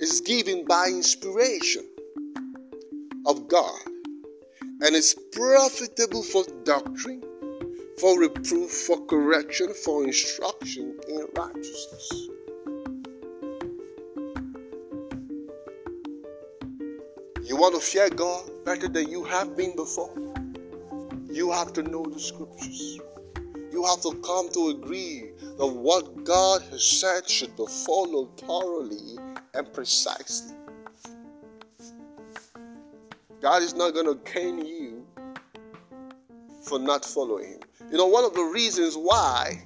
is 0.00 0.20
given 0.20 0.66
by 0.66 0.88
inspiration 0.88 1.88
of 3.24 3.48
God 3.48 3.80
and 4.82 4.94
is 4.94 5.16
profitable 5.32 6.22
for 6.22 6.44
doctrine, 6.64 7.22
for 7.98 8.20
reproof, 8.20 8.70
for 8.70 9.06
correction, 9.06 9.72
for 9.72 10.04
instruction 10.04 11.00
in 11.08 11.26
righteousness. 11.34 12.28
You 17.42 17.56
want 17.56 17.76
to 17.76 17.80
fear 17.80 18.10
God 18.10 18.50
better 18.66 18.88
than 18.88 19.08
you 19.08 19.24
have 19.24 19.56
been 19.56 19.74
before? 19.74 20.12
You 21.30 21.50
have 21.50 21.72
to 21.72 21.82
know 21.82 22.04
the 22.04 22.20
scriptures. 22.20 23.00
You 23.72 23.84
have 23.84 24.02
to 24.02 24.12
come 24.20 24.50
to 24.50 24.68
agree 24.68 25.30
that 25.56 25.66
what 25.66 26.24
God 26.24 26.62
has 26.70 26.84
said 26.84 27.28
should 27.28 27.56
be 27.56 27.64
followed 27.66 28.38
thoroughly 28.38 29.16
and 29.54 29.72
precisely. 29.72 30.54
God 33.40 33.62
is 33.62 33.74
not 33.74 33.94
going 33.94 34.06
to 34.06 34.16
cane 34.30 34.64
you 34.64 35.06
for 36.62 36.78
not 36.78 37.04
following 37.04 37.54
Him. 37.54 37.60
You 37.90 37.96
know, 37.96 38.06
one 38.06 38.24
of 38.24 38.34
the 38.34 38.42
reasons 38.42 38.94
why 38.94 39.64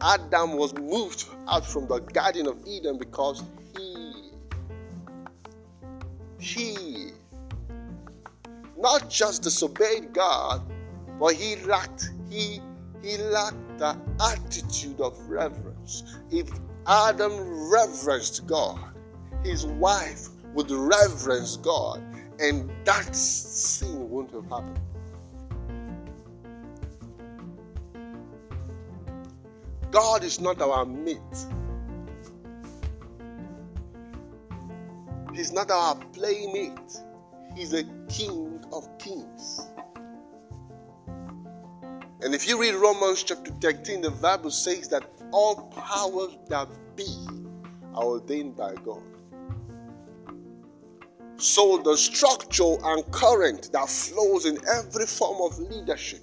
Adam 0.00 0.54
was 0.54 0.74
moved 0.74 1.26
out 1.48 1.66
from 1.66 1.86
the 1.86 2.00
Garden 2.00 2.46
of 2.48 2.56
Eden 2.66 2.98
because 2.98 3.44
he, 3.76 4.30
he 6.40 7.10
not 8.76 9.08
just 9.08 9.42
disobeyed 9.42 10.12
God, 10.12 10.62
but 11.20 11.34
he 11.34 11.56
lacked, 11.66 12.10
he, 12.30 12.60
he 13.02 13.16
lacked 13.18 13.78
the 13.78 13.96
attitude 14.20 15.00
of 15.00 15.18
reverence. 15.28 16.04
If 16.30 16.48
Adam 16.86 17.70
reverenced 17.70 18.46
God, 18.46 18.78
his 19.42 19.66
wife 19.66 20.28
would 20.54 20.70
reverence 20.70 21.56
God, 21.56 22.02
and 22.38 22.70
that 22.84 23.14
sin 23.14 24.08
wouldn't 24.08 24.34
have 24.34 24.48
happened. 24.50 24.80
God 29.90 30.24
is 30.24 30.40
not 30.40 30.60
our 30.62 30.86
mate. 30.86 31.18
He's 35.34 35.52
not 35.52 35.70
our 35.70 35.96
playmate. 36.12 37.02
He's 37.56 37.72
a 37.74 37.84
king 38.08 38.64
of 38.72 38.86
kings. 38.98 39.71
And 42.24 42.36
if 42.36 42.46
you 42.46 42.60
read 42.60 42.76
Romans 42.76 43.24
chapter 43.24 43.50
13, 43.60 44.02
the 44.02 44.10
Bible 44.12 44.52
says 44.52 44.86
that 44.88 45.02
all 45.32 45.56
powers 45.74 46.38
that 46.48 46.68
be 46.94 47.26
are 47.94 48.04
ordained 48.04 48.56
by 48.56 48.74
God. 48.76 49.02
So 51.36 51.78
the 51.78 51.96
structure 51.96 52.76
and 52.84 53.04
current 53.10 53.72
that 53.72 53.88
flows 53.88 54.46
in 54.46 54.56
every 54.68 55.06
form 55.06 55.42
of 55.42 55.58
leadership, 55.58 56.20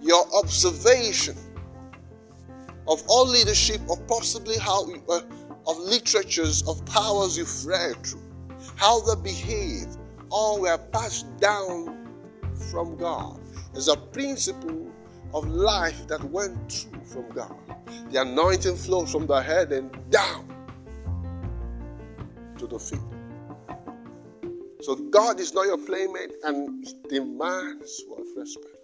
your 0.00 0.24
observation 0.36 1.36
of 2.86 3.02
all 3.08 3.26
leadership, 3.26 3.80
of 3.90 4.06
possibly 4.06 4.56
how 4.58 4.86
uh, 5.08 5.22
of 5.66 5.78
literatures 5.78 6.62
of 6.68 6.84
powers 6.86 7.36
you've 7.36 7.66
read 7.66 7.96
through, 8.06 8.22
how 8.76 9.00
they 9.00 9.20
behave, 9.22 9.88
all 10.30 10.60
were 10.60 10.78
passed 10.92 11.26
down 11.38 12.06
from 12.70 12.96
God. 12.96 13.40
There's 13.74 13.88
a 13.88 13.96
principle 13.96 14.86
of 15.34 15.48
life 15.48 16.06
that 16.06 16.22
went 16.30 16.70
through 16.70 17.04
from 17.04 17.28
God. 17.30 17.56
The 18.12 18.22
anointing 18.22 18.76
flows 18.76 19.10
from 19.10 19.26
the 19.26 19.42
head 19.42 19.72
and 19.72 19.90
down 20.10 20.46
to 22.56 22.68
the 22.68 22.78
feet. 22.78 23.00
So 24.80 24.94
God 24.94 25.40
is 25.40 25.52
not 25.54 25.66
your 25.66 25.78
playmate 25.78 26.34
and 26.44 26.86
demands 27.08 28.04
what 28.06 28.22
respect. 28.36 28.76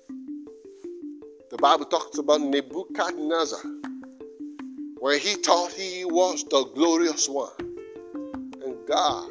The 1.51 1.57
Bible 1.59 1.85
talks 1.85 2.19
about 2.19 2.41
Nebuchadnezzar 2.41 3.61
when 4.99 5.21
he 5.21 5.35
thought 5.35 5.71
he 5.71 6.05
was 6.05 6.43
the 6.51 6.65
glorious 6.75 7.29
one. 7.29 7.53
And 8.65 8.77
God 8.89 9.31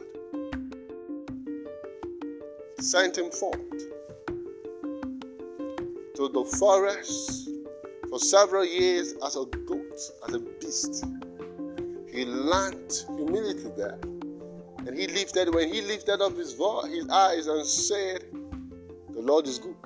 sent 2.80 3.18
him 3.18 3.30
forth 3.30 3.60
to 6.20 6.28
the 6.28 6.44
forest 6.44 7.50
for 8.10 8.20
several 8.20 8.66
years 8.66 9.14
as 9.26 9.38
a 9.38 9.46
goat, 9.46 10.00
as 10.28 10.34
a 10.34 10.40
beast. 10.40 11.06
He 12.12 12.26
learned 12.26 12.92
humility 13.16 13.72
there. 13.78 13.98
And 14.86 15.00
he 15.00 15.08
lifted, 15.08 15.54
when 15.54 15.74
he 15.74 15.82
lifted 15.82 16.22
up 16.22 16.36
his, 16.36 16.56
voice, 16.56 16.88
his 16.88 17.08
eyes 17.08 17.48
and 17.48 17.66
said, 17.66 18.26
The 19.14 19.22
Lord 19.22 19.48
is 19.48 19.60
good. 19.60 19.78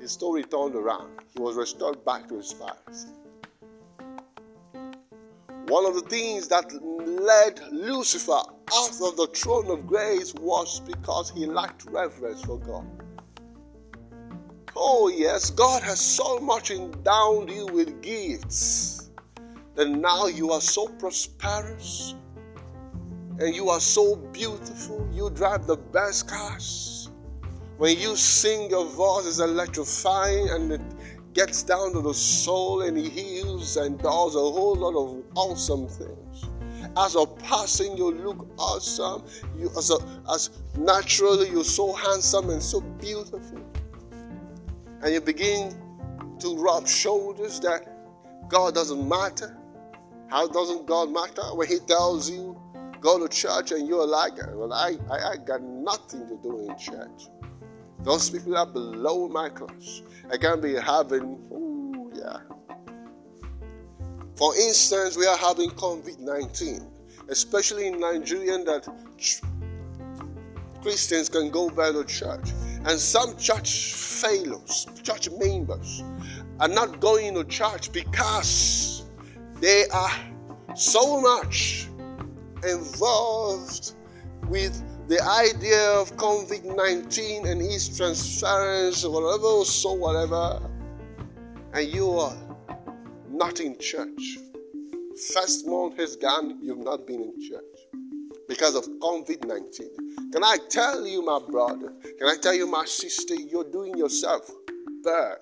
His 0.00 0.10
story 0.10 0.42
turned 0.42 0.74
around. 0.74 1.10
He 1.32 1.38
was 1.38 1.54
restored 1.54 2.04
back 2.04 2.28
to 2.28 2.34
his 2.34 2.52
fathers. 2.52 3.06
One 5.68 5.86
of 5.86 5.94
the 5.94 6.06
things 6.08 6.48
that 6.48 6.72
led 7.06 7.60
Lucifer 7.70 8.32
out 8.32 9.00
of 9.00 9.16
the 9.16 9.28
throne 9.32 9.70
of 9.70 9.86
grace 9.86 10.34
was 10.34 10.80
because 10.80 11.30
he 11.30 11.46
lacked 11.46 11.84
reverence 11.84 12.44
for 12.44 12.58
God. 12.58 12.93
Oh, 14.76 15.08
yes, 15.08 15.50
God 15.50 15.82
has 15.84 16.00
so 16.00 16.40
much 16.40 16.72
endowed 16.72 17.48
you 17.48 17.66
with 17.66 18.02
gifts 18.02 19.10
that 19.76 19.88
now 19.88 20.26
you 20.26 20.50
are 20.50 20.60
so 20.60 20.88
prosperous 20.88 22.14
and 23.38 23.54
you 23.54 23.68
are 23.68 23.80
so 23.80 24.16
beautiful. 24.16 25.08
You 25.12 25.30
drive 25.30 25.66
the 25.66 25.76
best 25.76 26.28
cars. 26.28 27.10
When 27.78 27.98
you 27.98 28.16
sing, 28.16 28.70
your 28.70 28.86
voice 28.86 29.26
is 29.26 29.38
electrifying 29.38 30.48
and 30.50 30.72
it 30.72 30.82
gets 31.34 31.62
down 31.62 31.92
to 31.92 32.00
the 32.00 32.14
soul 32.14 32.82
and 32.82 32.96
he 32.96 33.08
heals 33.08 33.76
and 33.76 33.98
does 33.98 34.34
a 34.34 34.38
whole 34.38 34.74
lot 34.74 34.94
of 34.96 35.22
awesome 35.36 35.88
things. 35.88 36.46
As 36.96 37.14
a 37.14 37.26
person, 37.26 37.96
you 37.96 38.12
look 38.12 38.46
awesome. 38.58 39.24
You 39.56 39.70
as 39.76 39.90
a, 39.90 39.98
as 40.32 40.50
naturally 40.76 41.48
you're 41.50 41.64
so 41.64 41.92
handsome 41.92 42.50
and 42.50 42.62
so 42.62 42.80
beautiful. 42.80 43.60
And 45.04 45.12
you 45.12 45.20
begin 45.20 45.76
to 46.38 46.56
rub 46.56 46.88
shoulders 46.88 47.60
that 47.60 47.86
God 48.48 48.74
doesn't 48.74 49.06
matter. 49.06 49.54
How 50.28 50.48
doesn't 50.48 50.86
God 50.86 51.12
matter 51.12 51.42
when 51.54 51.68
He 51.68 51.78
tells 51.78 52.30
you 52.30 52.58
go 53.02 53.18
to 53.18 53.28
church 53.28 53.72
and 53.72 53.86
you're 53.86 54.06
like, 54.06 54.32
well, 54.54 54.72
I, 54.72 54.96
I, 55.10 55.32
I 55.32 55.36
got 55.36 55.62
nothing 55.62 56.26
to 56.26 56.38
do 56.42 56.66
in 56.66 56.78
church. 56.78 57.28
Those 57.98 58.30
people 58.30 58.56
are 58.56 58.64
below 58.64 59.28
my 59.28 59.50
class. 59.50 60.00
I 60.32 60.38
can't 60.38 60.62
be 60.62 60.74
having, 60.74 61.38
ooh, 61.52 62.10
yeah. 62.14 62.38
For 64.36 64.56
instance, 64.56 65.18
we 65.18 65.26
are 65.26 65.36
having 65.36 65.68
COVID 65.72 66.18
19, 66.18 66.90
especially 67.28 67.88
in 67.88 68.00
Nigeria, 68.00 68.64
that 68.64 68.88
Christians 70.80 71.28
can 71.28 71.50
go 71.50 71.68
back 71.68 71.92
to 71.92 72.04
church. 72.04 72.48
And 72.86 73.00
some 73.00 73.36
church 73.38 73.94
fellows, 73.94 74.86
church 75.02 75.30
members, 75.38 76.02
are 76.60 76.68
not 76.68 77.00
going 77.00 77.34
to 77.34 77.44
church 77.44 77.90
because 77.92 79.06
they 79.60 79.86
are 79.88 80.10
so 80.76 81.20
much 81.20 81.88
involved 82.62 83.92
with 84.48 84.82
the 85.08 85.22
idea 85.22 85.92
of 85.92 86.14
COVID 86.16 86.76
19 86.76 87.46
and 87.46 87.62
its 87.62 87.96
transference, 87.96 89.04
whatever, 89.04 89.46
or 89.46 89.64
so 89.64 89.92
whatever, 89.92 90.60
and 91.72 91.88
you 91.88 92.10
are 92.18 92.36
not 93.30 93.60
in 93.60 93.78
church. 93.78 94.38
First 95.32 95.66
month 95.66 95.96
has 95.98 96.16
gone, 96.16 96.58
you've 96.62 96.84
not 96.84 97.06
been 97.06 97.22
in 97.22 97.40
church 97.40 98.03
because 98.48 98.74
of 98.74 98.84
COVID 99.00 99.46
19. 99.46 100.32
Can 100.32 100.44
I 100.44 100.56
tell 100.68 101.06
you, 101.06 101.24
my 101.24 101.40
brother, 101.48 101.92
can 102.18 102.28
I 102.28 102.36
tell 102.40 102.54
you, 102.54 102.66
my 102.66 102.84
sister, 102.84 103.34
you're 103.34 103.70
doing 103.70 103.96
yourself 103.96 104.50
bad 105.02 105.38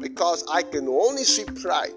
because 0.00 0.44
I 0.52 0.62
can 0.62 0.88
only 0.88 1.24
see 1.24 1.44
pride 1.44 1.94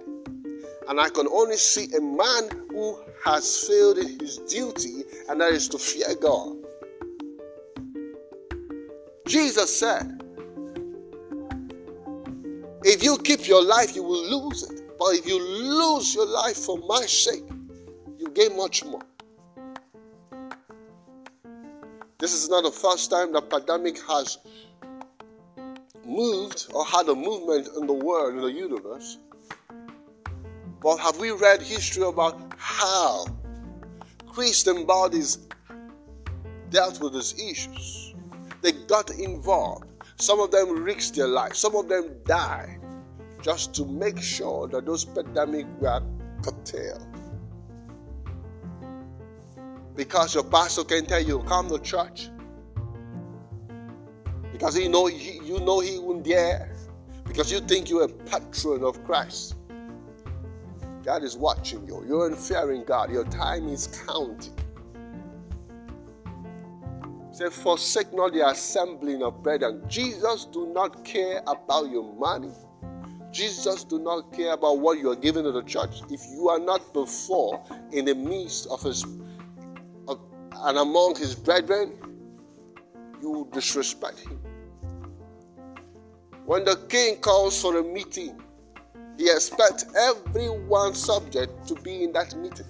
and 0.87 0.99
I 0.99 1.09
can 1.09 1.27
only 1.27 1.57
see 1.57 1.87
a 1.97 2.01
man 2.01 2.49
who 2.69 2.97
has 3.25 3.67
failed 3.67 3.97
in 3.97 4.19
his 4.19 4.37
duty, 4.37 5.03
and 5.27 5.41
that 5.41 5.51
is 5.51 5.67
to 5.69 5.77
fear 5.77 6.15
God. 6.15 6.55
Jesus 9.27 9.77
said, 9.77 10.21
If 12.83 13.03
you 13.03 13.17
keep 13.17 13.47
your 13.47 13.63
life, 13.63 13.95
you 13.95 14.03
will 14.03 14.23
lose 14.23 14.63
it. 14.63 14.81
But 14.97 15.15
if 15.15 15.27
you 15.27 15.39
lose 15.41 16.15
your 16.15 16.25
life 16.25 16.57
for 16.57 16.77
my 16.87 17.01
sake, 17.01 17.43
you 18.17 18.29
gain 18.29 18.55
much 18.55 18.85
more. 18.85 19.01
This 22.19 22.33
is 22.33 22.49
not 22.49 22.63
the 22.63 22.71
first 22.71 23.11
time 23.11 23.31
the 23.31 23.41
pandemic 23.43 23.99
has 24.07 24.39
moved 26.03 26.65
or 26.73 26.83
had 26.83 27.07
a 27.09 27.13
movement 27.13 27.67
in 27.79 27.85
the 27.85 27.93
world, 27.93 28.33
in 28.33 28.41
the 28.41 28.51
universe. 28.51 29.19
But 30.81 30.97
have 30.97 31.19
we 31.19 31.29
read 31.29 31.61
history 31.61 32.01
about 32.03 32.41
how 32.57 33.27
Christian 34.25 34.85
bodies 34.85 35.37
dealt 36.71 36.99
with 37.01 37.13
these 37.13 37.35
issues? 37.39 38.15
They 38.63 38.71
got 38.71 39.11
involved. 39.11 39.85
Some 40.15 40.39
of 40.39 40.49
them 40.49 40.83
risked 40.83 41.15
their 41.17 41.27
life. 41.27 41.53
Some 41.53 41.75
of 41.75 41.87
them 41.87 42.15
died 42.25 42.79
just 43.43 43.75
to 43.75 43.85
make 43.85 44.19
sure 44.19 44.67
that 44.69 44.87
those 44.87 45.05
pandemics 45.05 45.79
were 45.79 46.01
curtailed. 46.41 47.16
Because 49.97 50.35
your 50.35 50.43
pastor 50.43 50.83
can 50.83 51.07
tell 51.07 51.19
you, 51.19 51.39
come 51.39 51.69
to 51.69 51.79
church. 51.79 52.29
Because 54.51 54.75
he 54.75 54.87
know 54.87 55.07
he, 55.07 55.39
you 55.43 55.59
know 55.59 55.79
he 55.79 55.97
won't 55.97 56.23
dare. 56.23 56.71
Because 57.25 57.51
you 57.51 57.59
think 57.59 57.89
you're 57.89 58.03
a 58.03 58.07
patron 58.07 58.83
of 58.83 59.03
Christ. 59.03 59.55
God 61.03 61.23
is 61.23 61.35
watching 61.35 61.87
you. 61.87 62.05
You're 62.07 62.27
in 62.27 62.35
fearing 62.35 62.83
God. 62.85 63.11
Your 63.11 63.23
time 63.25 63.67
is 63.69 63.87
counting. 64.05 64.53
Say, 67.31 67.49
forsake 67.49 68.13
not 68.13 68.33
the 68.33 68.47
assembling 68.47 69.23
of 69.23 69.41
brethren. 69.41 69.81
Jesus 69.87 70.45
do 70.45 70.71
not 70.73 71.03
care 71.05 71.41
about 71.47 71.89
your 71.89 72.13
money. 72.15 72.51
Jesus 73.31 73.83
do 73.83 73.99
not 73.99 74.31
care 74.31 74.53
about 74.53 74.79
what 74.79 74.99
you 74.99 75.09
are 75.11 75.15
giving 75.15 75.43
to 75.43 75.51
the 75.51 75.63
church. 75.63 76.01
If 76.09 76.21
you 76.31 76.49
are 76.49 76.59
not 76.59 76.93
before 76.93 77.63
in 77.91 78.05
the 78.05 78.15
midst 78.15 78.67
of 78.67 78.81
his 78.81 79.05
and 80.63 80.77
among 80.77 81.15
his 81.15 81.35
brethren, 81.35 81.93
you 83.21 83.47
disrespect 83.51 84.19
him. 84.19 84.39
When 86.45 86.63
the 86.63 86.75
king 86.89 87.17
calls 87.17 87.61
for 87.61 87.77
a 87.77 87.83
meeting, 87.83 88.41
he 89.17 89.29
expects 89.29 89.85
everyone 89.95 90.93
subject 90.93 91.67
to 91.67 91.75
be 91.75 92.03
in 92.03 92.13
that 92.13 92.35
meeting. 92.35 92.65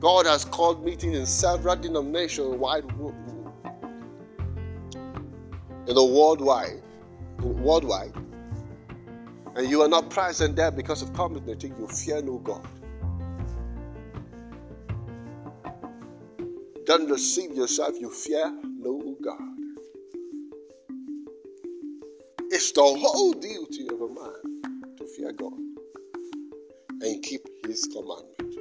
God 0.00 0.26
has 0.26 0.44
called 0.44 0.84
meetings 0.84 1.16
in 1.16 1.26
several 1.26 1.76
denominations 1.76 2.56
wide 2.56 2.84
in 5.86 5.94
the 5.94 6.04
worldwide, 6.04 6.82
worldwide, 7.40 8.14
and 9.56 9.68
you 9.68 9.82
are 9.82 9.88
not 9.88 10.10
present 10.10 10.56
there 10.56 10.70
because 10.70 11.02
of 11.02 11.12
community, 11.12 11.72
you 11.78 11.88
fear 11.88 12.22
no 12.22 12.38
God. 12.38 12.66
Don't 16.86 17.08
deceive 17.08 17.52
yourself, 17.52 17.94
you 18.00 18.10
fear 18.10 18.52
no 18.64 19.16
God. 19.22 19.38
It's 22.50 22.72
the 22.72 22.82
whole 22.82 23.32
duty 23.32 23.88
of 23.88 24.00
a 24.00 24.08
man 24.08 24.96
to 24.96 25.06
fear 25.06 25.32
God 25.32 25.52
and 27.02 27.22
keep 27.22 27.42
his 27.66 27.84
commandment. 27.86 28.56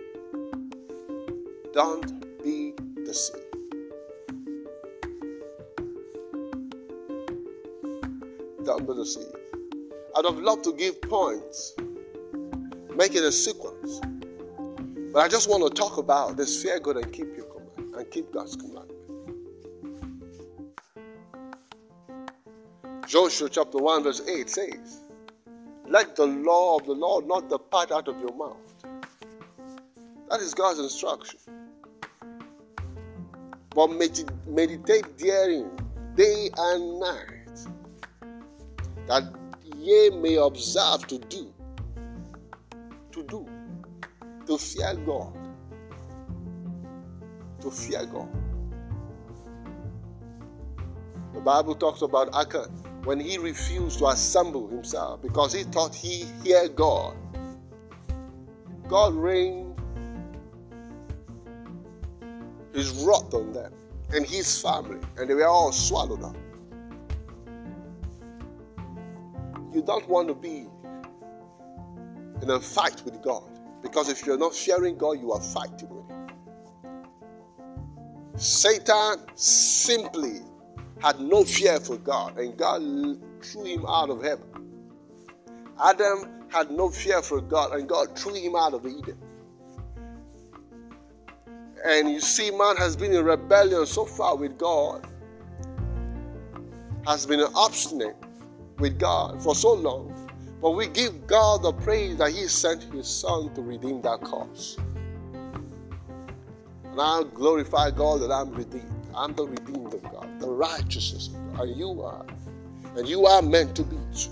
Don't 1.74 2.44
be 2.44 2.74
deceived. 3.06 3.44
Don't 8.64 8.88
be 8.88 8.94
deceived. 8.94 9.49
I'd 10.20 10.26
have 10.26 10.40
loved 10.40 10.66
to 10.66 10.74
give 10.74 11.02
points, 11.04 11.76
make 12.94 13.16
it 13.16 13.24
a 13.24 13.32
sequence. 13.32 14.02
But 15.14 15.20
I 15.20 15.30
just 15.30 15.50
want 15.50 15.66
to 15.66 15.70
talk 15.70 15.98
about 15.98 16.36
this 16.36 16.62
fear 16.62 16.78
God 16.82 16.98
and 16.98 17.14
keep 17.14 17.38
your 17.38 17.46
command 17.46 17.96
and 17.96 18.12
keep 18.12 18.34
God's 18.34 18.58
commandment. 18.58 19.00
Joshua 23.08 23.48
chapter 23.50 23.78
1, 23.78 24.04
verse 24.04 24.22
8 24.28 24.50
says, 24.50 25.00
Let 25.88 26.18
the 26.18 26.28
law 26.28 26.76
of 26.76 26.86
the 26.86 26.92
Lord 26.92 27.26
not 27.26 27.48
depart 27.48 27.94
out 27.94 28.10
of 28.10 28.20
your 28.20 28.36
mouth. 28.36 28.58
That 30.30 30.42
is 30.42 30.54
God's 30.54 30.80
instruction. 30.80 31.40
But 33.74 33.88
meditate 33.88 35.18
therein 35.18 35.72
day 36.18 36.50
and 36.58 37.00
night, 37.00 37.60
that 39.08 39.39
ye 39.80 40.10
may 40.10 40.36
observe 40.36 41.08
to 41.08 41.18
do, 41.18 41.54
to 43.12 43.24
do, 43.24 43.48
to 44.46 44.58
fear 44.58 44.94
God, 45.06 45.34
to 47.62 47.72
fear 47.72 48.06
God. 48.06 48.30
The 51.34 51.40
Bible 51.40 51.76
talks 51.76 52.02
about 52.02 52.36
Achan 52.36 52.70
when 53.06 53.20
he 53.20 53.38
refused 53.38 54.00
to 54.00 54.08
assemble 54.08 54.68
himself 54.68 55.22
because 55.22 55.54
he 55.54 55.64
thought 55.64 55.96
he 55.96 56.26
heard 56.46 56.76
God. 56.76 57.16
God 58.90 59.14
rained 59.14 59.80
his 62.74 62.92
wrath 63.04 63.34
on 63.34 63.54
them 63.54 63.72
and 64.14 64.26
his 64.26 64.62
family, 64.62 65.00
and 65.18 65.30
they 65.30 65.34
were 65.34 65.48
all 65.48 65.72
swallowed 65.72 66.24
up. 66.24 66.36
You 69.74 69.82
don't 69.82 70.08
want 70.10 70.28
to 70.30 70.34
be 70.34 70.68
in 72.42 72.50
a 72.50 72.60
fight 72.60 73.02
with 73.06 73.22
God 73.22 73.44
because 73.82 74.10
if 74.10 74.26
you're 74.26 74.38
not 74.38 74.56
fearing 74.56 74.98
God, 74.98 75.20
you 75.20 75.32
are 75.32 75.42
fighting 75.42 75.90
with 75.90 76.08
Him. 76.10 76.20
Satan 78.36 79.18
simply 79.36 80.40
had 81.02 81.20
no 81.20 81.44
fear 81.44 81.80
for 81.80 81.98
God, 81.98 82.38
and 82.38 82.58
God 82.58 82.82
threw 83.42 83.64
him 83.66 83.86
out 83.86 84.10
of 84.10 84.24
heaven. 84.24 84.46
Adam 85.84 86.30
had 86.50 86.72
no 86.72 86.90
fear 86.90 87.22
for 87.22 87.42
God, 87.42 87.74
and 87.74 87.88
God 87.88 88.18
threw 88.18 88.34
him 88.34 88.56
out 88.56 88.74
of 88.74 88.86
Eden. 88.86 89.18
And 91.86 92.10
you 92.10 92.20
see, 92.20 92.52
man 92.52 92.76
has 92.78 92.96
been 92.96 93.14
in 93.14 93.24
rebellion 93.24 93.86
so 93.86 94.06
far 94.06 94.36
with 94.36 94.58
God, 94.58 95.08
has 97.06 97.26
been 97.26 97.42
obstinate 97.56 98.16
with 98.80 99.00
God 99.00 99.42
for 99.42 99.56
so 99.56 99.74
long. 99.74 100.16
But 100.62 100.72
we 100.72 100.88
give 100.88 101.28
God 101.28 101.64
the 101.64 101.72
praise 101.72 102.18
that 102.18 102.32
He 102.32 102.48
sent 102.48 102.84
His 102.94 103.08
Son 103.08 103.54
to 103.56 103.62
redeem 103.62 104.02
that 104.02 104.22
cause. 104.22 104.78
And 106.92 107.00
I 107.00 107.24
glorify 107.34 107.92
God 107.92 108.22
that 108.22 108.32
I'm 108.32 108.52
redeemed. 108.52 108.92
I'm 109.16 109.34
the 109.34 109.48
redeemed 109.48 109.94
of 109.94 110.04
God, 110.04 110.40
the 110.40 110.50
righteousness 110.50 111.28
of 111.28 111.58
God. 111.58 111.68
And 111.68 111.78
you 111.78 112.02
are. 112.02 112.26
And 112.96 113.08
you 113.08 113.26
are 113.26 113.42
meant 113.42 113.76
to 113.76 113.84
be 113.84 113.98
too. 114.14 114.32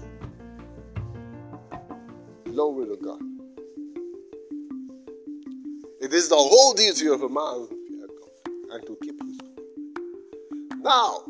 Glory 2.46 2.88
to 2.88 2.98
God. 2.98 3.22
It 6.02 6.14
is 6.14 6.30
the 6.30 6.36
whole 6.36 6.74
duty 6.74 7.08
of 7.08 7.22
a 7.22 7.30
man 7.30 7.68
and 8.72 8.86
to 8.86 8.98
keep 9.02 9.22
his. 9.24 9.38
Now, 10.80 11.24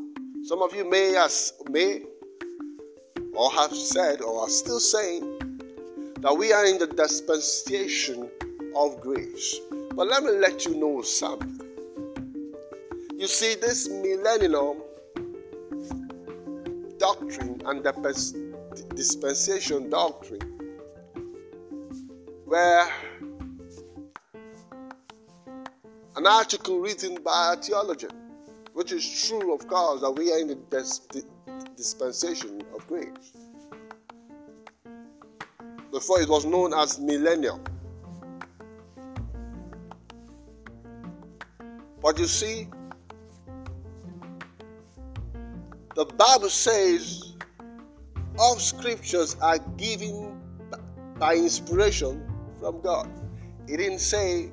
some 0.44 0.62
of 0.62 0.76
you 0.76 0.90
may, 0.90 1.16
as, 1.16 1.54
may 1.70 2.02
or 3.38 3.52
have 3.52 3.74
said 3.74 4.20
or 4.22 4.42
are 4.42 4.50
still 4.50 4.80
saying 4.80 5.22
that 6.22 6.36
we 6.36 6.52
are 6.52 6.66
in 6.66 6.80
the 6.80 6.88
dispensation 6.88 8.28
of 8.76 9.00
grace. 9.00 9.60
But 9.96 10.08
let 10.08 10.24
me 10.24 10.32
let 10.32 10.66
you 10.66 10.76
know 10.76 11.04
something. 11.04 11.62
You 13.16 13.28
see, 13.28 13.54
this 13.56 13.88
millennium 13.88 14.82
doctrine 16.98 17.62
and 17.66 17.84
the 17.84 18.86
dispensation 18.96 19.92
doctrine, 19.92 20.42
where 22.46 22.88
an 26.16 26.26
article 26.26 26.80
written 26.80 27.22
by 27.24 27.54
a 27.54 27.62
theologian, 27.62 28.14
which 28.74 28.92
is 28.92 29.28
true, 29.28 29.54
of 29.54 29.68
course, 29.68 30.02
that 30.02 30.12
we 30.12 30.32
are 30.32 30.40
in 30.40 30.48
the 30.48 30.56
dispensation 31.78 32.62
of 32.76 32.86
grace. 32.88 33.32
Before 35.92 36.20
it 36.20 36.28
was 36.28 36.44
known 36.46 36.74
as 36.74 37.00
millennium. 37.00 37.64
But 42.02 42.20
you 42.20 42.28
see, 42.28 42.68
The 45.98 46.06
Bible 46.06 46.52
says 46.52 47.34
all 48.38 48.58
scriptures 48.58 49.36
are 49.42 49.58
given 49.78 50.40
by 51.18 51.34
inspiration 51.34 52.24
from 52.60 52.82
God. 52.82 53.10
It 53.68 53.78
didn't 53.78 53.98
say 53.98 54.52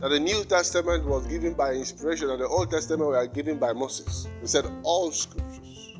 that 0.00 0.08
the 0.08 0.20
New 0.20 0.44
Testament 0.44 1.04
was 1.06 1.26
given 1.26 1.54
by 1.54 1.72
inspiration 1.72 2.30
and 2.30 2.40
the 2.40 2.46
Old 2.46 2.70
Testament 2.70 3.08
were 3.08 3.26
given 3.26 3.58
by 3.58 3.72
Moses. 3.72 4.28
He 4.40 4.46
said 4.46 4.64
all 4.82 5.10
scriptures. 5.10 5.96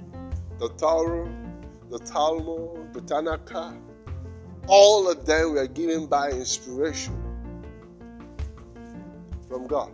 The 0.58 0.68
Torah, 0.70 1.28
the 1.90 1.98
Talmud, 2.00 2.92
the 2.92 3.00
Tanakh, 3.00 3.80
all 4.66 5.10
of 5.10 5.24
them 5.26 5.54
were 5.54 5.66
given 5.66 6.06
by 6.06 6.30
inspiration 6.30 7.16
from 9.48 9.66
God. 9.66 9.92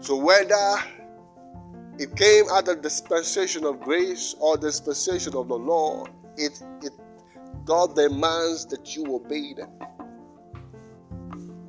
So 0.00 0.16
whether 0.16 0.76
it 1.98 2.14
came 2.14 2.44
out 2.50 2.68
of 2.68 2.76
the 2.76 2.82
dispensation 2.82 3.64
of 3.64 3.80
grace 3.80 4.34
or 4.38 4.58
dispensation 4.58 5.34
of 5.34 5.48
the 5.48 5.56
law. 5.56 6.04
It, 6.36 6.62
it, 6.82 6.92
God 7.64 7.96
demands 7.96 8.66
that 8.66 8.94
you 8.94 9.14
obey 9.14 9.54
them. 9.54 9.70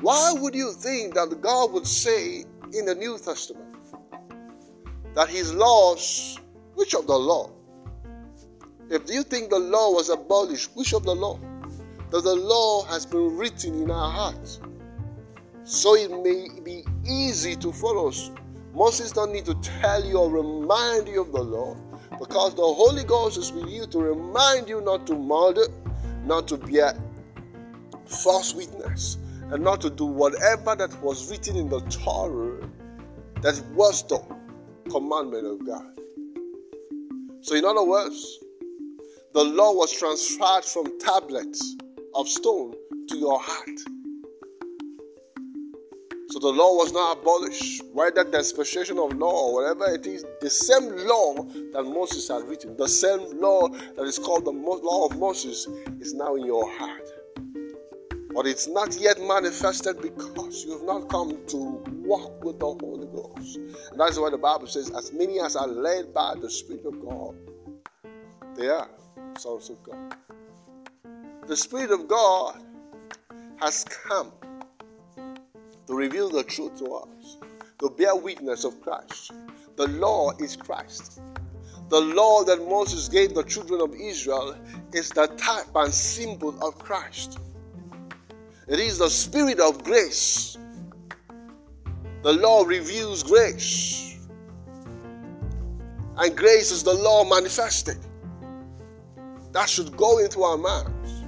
Why 0.02 0.34
would 0.34 0.56
you 0.56 0.74
think 0.74 1.16
that 1.16 1.42
God 1.42 1.72
would 1.74 1.88
say 1.88 2.46
in 2.74 2.86
the 2.86 2.96
New 2.96 3.18
Testament 3.18 3.76
that 5.16 5.30
His 5.30 5.54
laws, 5.54 6.40
which 6.76 6.94
of 6.94 7.08
the 7.08 7.18
law? 7.18 7.52
If 8.90 9.10
you 9.10 9.24
think 9.24 9.50
the 9.50 9.60
law 9.60 9.94
was 9.94 10.10
abolished, 10.10 10.72
which 10.76 10.94
of 10.94 11.04
the 11.04 11.16
law? 11.16 11.40
That 12.12 12.24
the 12.24 12.36
law 12.36 12.86
has 12.86 13.06
been 13.06 13.36
written 13.36 13.84
in 13.84 13.92
our 13.92 14.12
hearts, 14.12 14.62
so 15.64 15.96
it 15.96 16.10
may 16.10 16.48
be 16.64 16.86
easy 17.06 17.56
to 17.58 17.74
follow 17.74 18.08
us 18.08 18.32
Moses 18.78 19.12
don't 19.12 19.34
need 19.34 19.46
to 19.46 19.56
tell 19.56 20.06
you 20.06 20.20
or 20.20 20.30
remind 20.30 21.08
you 21.08 21.22
of 21.22 21.32
the 21.32 21.42
law 21.42 21.76
because 22.20 22.54
the 22.54 22.62
Holy 22.62 23.04
Ghost 23.04 23.36
is 23.40 23.52
with 23.52 23.68
you 23.70 23.88
to 23.88 23.98
remind 23.98 24.70
you 24.70 24.82
not 24.82 25.08
to 25.08 25.16
murder, 25.16 25.64
not 26.26 26.48
to 26.50 26.58
bear 26.58 26.94
false 28.06 28.54
witness, 28.54 29.18
and 29.52 29.64
not 29.64 29.82
to 29.82 29.90
do 29.90 30.06
whatever 30.06 30.76
that 30.76 31.02
was 31.02 31.30
written 31.30 31.56
in 31.56 31.70
the 31.70 31.80
Torah 31.82 32.70
that 33.42 33.64
was 33.74 34.04
the 34.08 34.20
commandment 34.90 35.46
of 35.46 35.66
God. 35.66 35.86
So, 37.42 37.56
in 37.56 37.64
other 37.64 37.84
words, 37.84 38.40
the 39.34 39.44
law 39.44 39.74
was 39.74 39.92
transferred 39.92 40.66
from 40.66 41.00
tablets 41.00 41.76
of 42.16 42.28
stone 42.28 42.74
to 43.10 43.18
your 43.18 43.40
heart. 43.40 43.80
So 46.30 46.40
the 46.40 46.50
law 46.50 46.76
was 46.76 46.92
not 46.92 47.18
abolished, 47.20 47.84
whether 47.94 48.24
dispensation 48.24 49.00
of 49.00 49.14
law 49.14 49.48
or 49.48 49.54
whatever 49.54 49.96
it 49.96 50.06
is, 50.06 50.26
the 50.42 50.50
same 50.50 50.90
law 51.08 51.36
that 51.74 51.84
Moses 51.84 52.28
had 52.28 52.44
written, 52.44 52.76
the 52.76 52.88
same 52.88 53.40
law 53.40 53.70
that 53.70 54.04
is 54.04 54.20
called 54.20 54.46
the 54.46 54.52
law 54.52 55.06
of 55.06 55.18
Moses, 55.18 55.68
is 56.02 56.14
now 56.14 56.36
in 56.36 56.46
your 56.46 56.70
heart. 56.78 57.10
But 58.38 58.46
it's 58.46 58.68
not 58.68 58.96
yet 59.00 59.20
manifested 59.20 60.00
because 60.00 60.64
you 60.64 60.74
have 60.74 60.84
not 60.84 61.10
come 61.10 61.44
to 61.48 61.58
walk 62.06 62.44
with 62.44 62.60
the 62.60 62.68
Holy 62.68 63.08
Ghost. 63.08 63.56
And 63.56 64.00
that's 64.00 64.20
why 64.20 64.30
the 64.30 64.38
Bible 64.38 64.68
says, 64.68 64.92
as 64.92 65.12
many 65.12 65.40
as 65.40 65.56
are 65.56 65.66
led 65.66 66.14
by 66.14 66.36
the 66.40 66.48
Spirit 66.48 66.86
of 66.86 67.02
God, 67.04 67.36
they 68.56 68.68
are 68.68 68.88
sons 69.34 69.72
of 69.72 69.82
God. 69.82 70.14
The 71.48 71.58
Spirit 71.58 71.90
of 71.90 72.08
God 72.08 72.62
has 73.60 73.84
come 73.86 74.32
to 75.88 75.96
reveal 75.96 76.30
the 76.30 76.44
truth 76.44 76.78
to 76.78 76.94
us, 76.94 77.38
to 77.80 77.90
bear 77.90 78.16
witness 78.16 78.66
of 78.66 78.80
Christ. 78.82 79.34
The 79.78 79.88
law 79.88 80.30
is 80.38 80.56
Christ. 80.56 81.22
The 81.90 82.02
law 82.02 82.44
that 82.44 82.60
Moses 82.60 83.10
gave 83.10 83.34
the 83.34 83.46
children 83.46 83.82
of 83.82 83.96
Israel 83.96 84.56
is 84.94 85.10
the 85.10 85.26
type 85.26 85.74
and 85.74 85.92
symbol 85.92 86.56
of 86.64 86.78
Christ. 86.78 87.40
It 88.68 88.80
is 88.80 88.98
the 88.98 89.10
spirit 89.10 89.60
of 89.60 89.84
grace. 89.84 90.58
The 92.24 92.34
law 92.34 92.64
reveals 92.66 93.24
grace. 93.24 94.28
And 96.18 96.36
grace 96.36 96.72
is 96.72 96.84
the 96.84 96.94
law 96.94 97.24
manifested. 97.24 97.98
That 99.54 99.70
should 99.70 99.96
go 99.96 100.18
into 100.18 100.44
our 100.44 100.58
minds. 100.58 101.24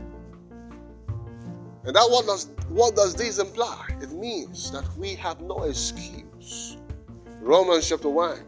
And 1.86 1.96
that 1.96 2.06
what 2.10 2.26
does 2.26 2.50
what 2.68 2.96
does 2.96 3.16
this 3.16 3.40
imply? 3.40 3.88
It 4.02 4.12
means 4.12 4.70
that 4.72 4.86
we 4.98 5.16
have 5.16 5.40
no 5.42 5.64
excuse. 5.64 6.78
Romans 7.40 7.88
chapter 7.88 8.10
1 8.10 8.44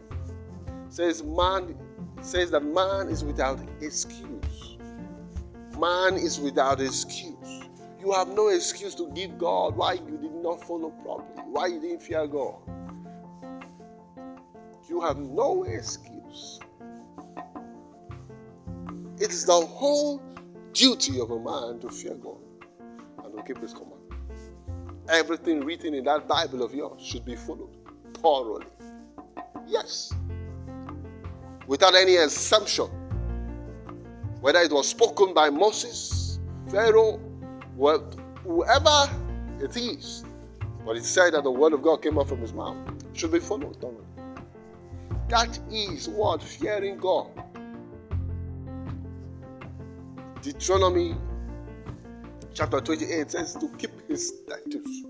says 0.90 1.22
man 1.22 1.74
says 2.20 2.50
that 2.50 2.64
man 2.64 3.08
is 3.08 3.24
without 3.24 3.58
excuse. 3.80 4.76
Man 5.78 6.14
is 6.14 6.38
without 6.38 6.80
excuse. 6.80 7.61
You 8.02 8.10
have 8.10 8.34
no 8.34 8.48
excuse 8.48 8.96
to 8.96 9.08
give 9.10 9.38
God 9.38 9.76
why 9.76 9.92
you 9.92 10.18
did 10.20 10.34
not 10.34 10.64
follow 10.64 10.90
properly, 11.04 11.44
why 11.46 11.68
you 11.68 11.80
didn't 11.80 12.02
fear 12.02 12.26
God. 12.26 12.56
You 14.88 15.00
have 15.02 15.18
no 15.18 15.62
excuse. 15.62 16.58
It 19.20 19.30
is 19.30 19.44
the 19.44 19.52
whole 19.52 20.20
duty 20.72 21.20
of 21.20 21.30
a 21.30 21.38
man 21.38 21.78
to 21.78 21.90
fear 21.90 22.14
God 22.14 22.40
and 23.22 23.36
to 23.36 23.42
keep 23.44 23.58
his 23.58 23.72
command. 23.72 24.00
Everything 25.08 25.60
written 25.60 25.94
in 25.94 26.02
that 26.02 26.26
Bible 26.26 26.64
of 26.64 26.74
yours 26.74 27.00
should 27.00 27.24
be 27.24 27.36
followed 27.36 27.76
thoroughly. 28.14 28.66
Yes. 29.68 30.12
Without 31.68 31.94
any 31.94 32.16
assumption. 32.16 32.86
Whether 34.40 34.58
it 34.58 34.72
was 34.72 34.88
spoken 34.88 35.34
by 35.34 35.50
Moses, 35.50 36.40
Pharaoh, 36.68 37.20
whoever 38.44 39.10
it 39.60 39.76
is. 39.76 40.24
But 40.84 40.96
it 40.96 41.04
said 41.04 41.34
that 41.34 41.44
the 41.44 41.50
word 41.50 41.72
of 41.72 41.82
God 41.82 42.02
came 42.02 42.18
out 42.18 42.28
from 42.28 42.40
his 42.40 42.52
mouth. 42.52 42.76
should 43.12 43.32
be 43.32 43.40
followed. 43.40 43.76
That 45.28 45.58
is 45.70 46.08
what 46.08 46.42
fearing 46.42 46.98
God. 46.98 47.30
Deuteronomy 50.42 51.14
chapter 52.54 52.80
28 52.80 53.30
says 53.30 53.54
to 53.54 53.68
keep 53.78 53.92
his 54.08 54.28
statutes. 54.28 55.04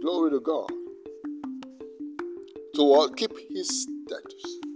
Glory 0.00 0.30
to 0.30 0.40
God. 0.40 0.70
To? 2.74 3.14
Keep 3.16 3.32
his 3.48 3.82
statutes. 3.82 4.69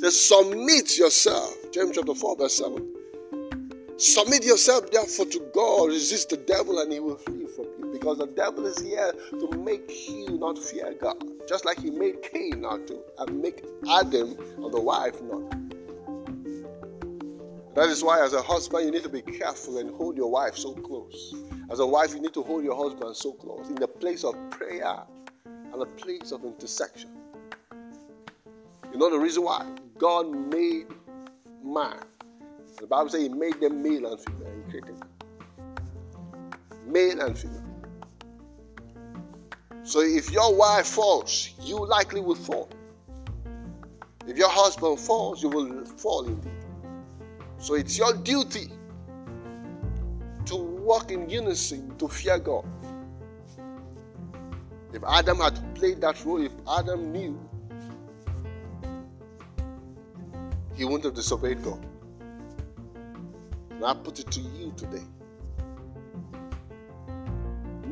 Submit 0.00 0.96
yourself. 0.96 1.56
James 1.72 1.96
chapter 1.96 2.14
4, 2.14 2.36
verse 2.36 2.54
7. 2.58 2.94
Submit 3.96 4.44
yourself 4.44 4.88
therefore 4.92 5.26
to 5.26 5.40
God. 5.52 5.88
Resist 5.88 6.30
the 6.30 6.36
devil 6.36 6.78
and 6.78 6.92
he 6.92 7.00
will 7.00 7.16
flee 7.16 7.46
from 7.46 7.64
you. 7.78 7.90
Because 7.92 8.18
the 8.18 8.28
devil 8.28 8.64
is 8.66 8.78
here 8.78 9.12
to 9.30 9.58
make 9.58 9.90
you 10.08 10.38
not 10.38 10.56
fear 10.56 10.94
God. 11.00 11.22
Just 11.48 11.64
like 11.64 11.80
he 11.80 11.90
made 11.90 12.22
Cain 12.22 12.60
not 12.60 12.86
to, 12.86 13.00
and 13.18 13.42
make 13.42 13.64
Adam 13.90 14.36
and 14.56 14.72
the 14.72 14.80
wife 14.80 15.20
not. 15.22 15.50
That 17.74 17.88
is 17.88 18.04
why, 18.04 18.24
as 18.24 18.34
a 18.34 18.42
husband, 18.42 18.84
you 18.84 18.92
need 18.92 19.02
to 19.02 19.08
be 19.08 19.22
careful 19.22 19.78
and 19.78 19.90
hold 19.96 20.16
your 20.16 20.30
wife 20.30 20.56
so 20.56 20.74
close. 20.74 21.34
As 21.70 21.80
a 21.80 21.86
wife, 21.86 22.14
you 22.14 22.20
need 22.20 22.34
to 22.34 22.42
hold 22.42 22.62
your 22.62 22.76
husband 22.76 23.16
so 23.16 23.32
close 23.32 23.68
in 23.68 23.74
the 23.74 23.88
place 23.88 24.22
of 24.22 24.34
prayer 24.50 25.02
and 25.44 25.80
the 25.80 25.86
place 25.86 26.30
of 26.30 26.44
intercession. 26.44 27.10
You 28.92 28.98
know 28.98 29.10
the 29.10 29.18
reason 29.18 29.42
why? 29.42 29.66
God 29.98 30.30
made 30.52 30.86
man. 31.64 31.98
The 32.80 32.86
Bible 32.86 33.10
says 33.10 33.22
He 33.22 33.28
made 33.28 33.60
them 33.60 33.82
male 33.82 34.12
and 34.12 34.20
female. 34.24 34.52
He 34.64 34.70
created 34.70 34.96
them. 34.98 35.08
Male 36.86 37.20
and 37.20 37.38
female. 37.38 37.64
So 39.82 40.00
if 40.00 40.30
your 40.30 40.54
wife 40.54 40.86
falls, 40.86 41.54
you 41.62 41.84
likely 41.86 42.20
will 42.20 42.34
fall. 42.34 42.68
If 44.26 44.36
your 44.36 44.50
husband 44.50 45.00
falls, 45.00 45.42
you 45.42 45.48
will 45.48 45.84
fall 45.86 46.26
indeed. 46.26 46.52
So 47.58 47.74
it's 47.74 47.96
your 47.98 48.12
duty 48.12 48.70
to 50.46 50.56
walk 50.56 51.10
in 51.10 51.28
unison 51.28 51.96
to 51.98 52.08
fear 52.08 52.38
God. 52.38 52.66
If 54.92 55.02
Adam 55.06 55.38
had 55.38 55.74
played 55.74 56.00
that 56.02 56.24
role, 56.24 56.42
if 56.44 56.52
Adam 56.68 57.12
knew, 57.12 57.38
he 60.78 60.84
wouldn't 60.84 61.04
have 61.04 61.14
disobeyed 61.14 61.62
God. 61.62 61.84
And 63.70 63.84
I 63.84 63.92
put 63.92 64.18
it 64.18 64.30
to 64.30 64.40
you 64.40 64.72
today. 64.76 65.04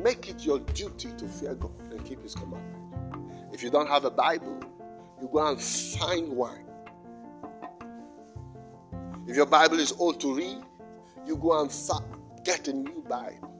Make 0.03 0.29
it 0.29 0.43
your 0.43 0.59
duty 0.59 1.11
to 1.17 1.27
fear 1.27 1.53
God 1.53 1.79
and 1.91 2.03
keep 2.03 2.23
His 2.23 2.33
commandment. 2.33 3.53
If 3.53 3.61
you 3.61 3.69
don't 3.69 3.87
have 3.87 4.05
a 4.05 4.11
Bible, 4.11 4.59
you 5.21 5.29
go 5.31 5.45
and 5.47 5.61
find 5.61 6.29
one 6.29 6.67
if 9.27 9.35
your 9.35 9.45
Bible 9.45 9.77
is 9.79 9.91
old 9.91 10.21
to 10.21 10.33
read, 10.33 10.59
you 11.25 11.35
go 11.35 11.59
and 11.61 11.69
fa- 11.69 12.05
get 12.45 12.69
a 12.69 12.73
new 12.73 13.03
Bible. 13.09 13.59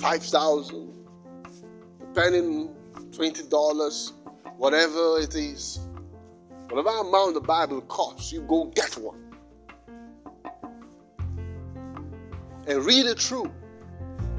5,000, 0.00 1.06
depending, 2.00 2.74
$20, 3.10 4.12
whatever 4.56 5.20
it 5.20 5.36
is. 5.36 5.78
Whatever 6.70 6.98
amount 6.98 7.34
the 7.34 7.40
Bible 7.40 7.80
costs, 7.82 8.32
you 8.32 8.42
go 8.42 8.66
get 8.66 8.96
one. 8.96 9.18
And 12.68 12.84
read 12.84 13.06
it 13.06 13.18
through 13.18 13.50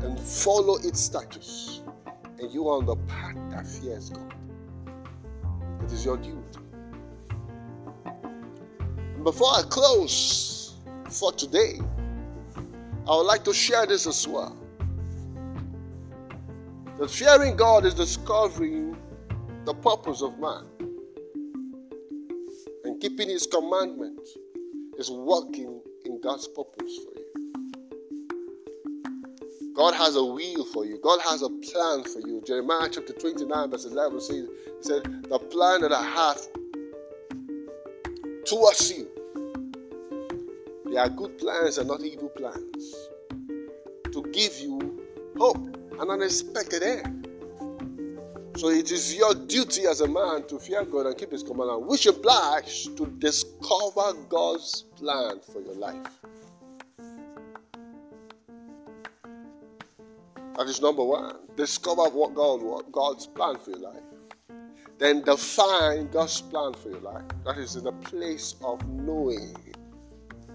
and 0.02 0.18
follow 0.18 0.78
its 0.78 1.02
status. 1.02 1.82
And 2.40 2.50
you 2.54 2.70
are 2.70 2.78
on 2.78 2.86
the 2.86 2.96
path 2.96 3.36
that 3.50 3.68
fears 3.68 4.12
God. 4.12 4.34
It 5.84 5.92
is 5.92 6.06
your 6.06 6.16
duty. 6.16 6.40
Before 9.24 9.50
I 9.50 9.64
close 9.64 10.78
for 11.10 11.34
today, 11.34 11.80
I 13.10 13.16
would 13.18 13.24
like 13.24 13.44
to 13.44 13.54
share 13.54 13.86
this 13.86 14.08
as 14.08 14.26
well. 14.26 14.58
That 16.98 17.12
fearing 17.12 17.58
God 17.58 17.86
is 17.86 17.94
discovering 17.94 18.96
the 19.66 19.74
purpose 19.74 20.22
of 20.22 20.40
man. 20.40 20.71
Keeping 23.02 23.30
his 23.30 23.48
commandment 23.48 24.20
is 24.98 25.12
working 25.12 25.82
in 26.06 26.22
God's 26.22 26.48
purpose 26.48 26.98
for 26.98 27.20
you. 27.20 27.26
God 29.76 29.94
has 29.96 30.16
a 30.16 30.24
will 30.24 30.66
for 30.66 30.86
you. 30.86 31.00
God 31.04 31.20
has 31.22 31.42
a 31.42 31.50
plan 31.50 32.04
for 32.04 32.20
you. 32.20 32.42
Jeremiah 32.46 32.90
chapter 32.92 33.14
29, 33.14 33.72
verse 33.72 33.86
11 33.86 34.22
says, 34.22 34.48
said, 34.82 35.04
The 35.30 35.40
plan 35.40 35.82
that 35.82 35.92
I 35.92 36.04
have 36.04 36.40
towards 38.46 38.92
you 38.92 39.08
they 40.92 40.98
are 40.98 41.08
good 41.08 41.38
plans 41.38 41.78
and 41.78 41.88
not 41.88 42.02
evil 42.02 42.28
plans. 42.28 43.08
To 44.12 44.24
give 44.34 44.60
you 44.60 45.02
hope 45.38 45.56
and 45.98 46.12
unexpected 46.12 46.84
end. 46.84 47.21
So 48.56 48.70
it 48.70 48.92
is 48.92 49.16
your 49.16 49.34
duty 49.34 49.86
as 49.86 50.02
a 50.02 50.08
man 50.08 50.46
to 50.48 50.60
fear 50.60 50.84
God 50.84 51.06
and 51.06 51.18
keep 51.18 51.32
His 51.32 51.42
commandments, 51.42 51.86
which 51.88 52.06
implies 52.06 52.90
to 52.98 53.06
discover 53.20 54.14
God's 54.28 54.84
plan 54.98 55.40
for 55.40 55.62
your 55.62 55.76
life. 55.76 56.08
That 60.58 60.68
is 60.68 60.82
number 60.82 61.04
one. 61.04 61.38
Discover 61.56 62.10
what 62.10 62.36
God 62.36 62.62
what 62.62 62.92
God's 62.92 63.26
plan 63.26 63.58
for 63.58 63.72
your 63.72 63.80
life. 63.80 64.04
Then 65.00 65.22
define 65.22 66.10
God's 66.10 66.42
plan 66.42 66.74
for 66.74 66.90
your 66.90 67.00
life. 67.00 67.24
That 67.46 67.58
is 67.58 67.78
in 67.78 67.86
the 67.86 67.94
place 67.94 68.56
of 68.64 68.86
knowing 68.88 69.56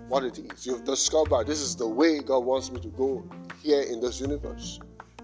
what 0.09 0.23
it 0.23 0.39
is. 0.39 0.67
You've 0.67 0.85
discovered 0.85 1.47
this 1.47 1.61
is 1.61 1.75
the 1.75 1.89
way 1.89 2.21
God 2.21 2.45
wants 2.45 2.71
me 2.71 2.79
to 2.81 2.89
go 2.89 3.25
here 3.63 3.83
in 3.83 4.01
this 4.01 4.21
universe. 4.21 4.79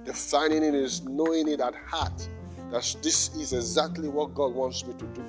Defining 0.04 0.64
it 0.64 0.74
is 0.74 1.02
knowing 1.02 1.48
it 1.48 1.60
at 1.60 1.74
heart 1.74 2.28
that 2.72 2.96
this 3.02 3.28
is 3.36 3.52
exactly 3.52 4.08
what 4.08 4.34
God 4.34 4.54
wants 4.54 4.86
me 4.86 4.94
to 4.94 5.04
do. 5.08 5.22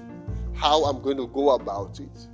How 0.53 0.86
I'm 0.86 1.01
going 1.01 1.17
to 1.17 1.27
go 1.27 1.49
about 1.49 1.99
it. 1.99 2.27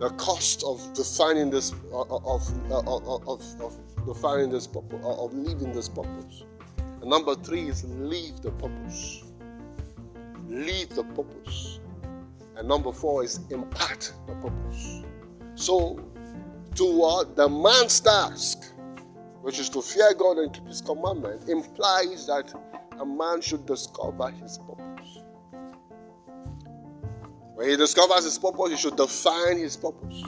The 0.00 0.10
cost 0.10 0.64
of 0.64 0.92
defining 0.92 1.50
this 1.50 1.72
of 1.92 2.10
of, 2.10 2.52
of, 2.68 3.28
of, 3.28 4.06
defining 4.06 4.50
this 4.50 4.66
purpose 4.66 5.00
of 5.04 5.32
leaving 5.34 5.72
this 5.72 5.88
purpose. 5.88 6.42
And 7.00 7.10
number 7.10 7.36
three 7.36 7.68
is 7.68 7.84
leave 7.84 8.40
the 8.40 8.50
purpose. 8.50 9.22
Leave 10.48 10.88
the 10.88 11.04
purpose. 11.04 11.78
And 12.56 12.66
number 12.66 12.90
four 12.90 13.22
is 13.22 13.38
impart 13.50 14.12
the 14.26 14.34
purpose. 14.34 15.04
So 15.54 16.00
toward 16.74 17.36
the 17.36 17.48
man's 17.48 18.00
task, 18.00 18.64
which 19.42 19.60
is 19.60 19.68
to 19.70 19.80
fear 19.80 20.12
God 20.14 20.38
and 20.38 20.52
keep 20.52 20.66
his 20.66 20.80
commandment, 20.80 21.48
implies 21.48 22.26
that 22.26 22.52
a 23.00 23.06
man 23.06 23.40
should 23.40 23.66
discover 23.66 24.30
his 24.30 24.58
purpose. 24.58 25.22
When 27.54 27.68
he 27.68 27.76
discovers 27.76 28.24
his 28.24 28.38
purpose, 28.38 28.70
he 28.70 28.76
should 28.76 28.96
define 28.96 29.58
his 29.58 29.76
purpose. 29.76 30.22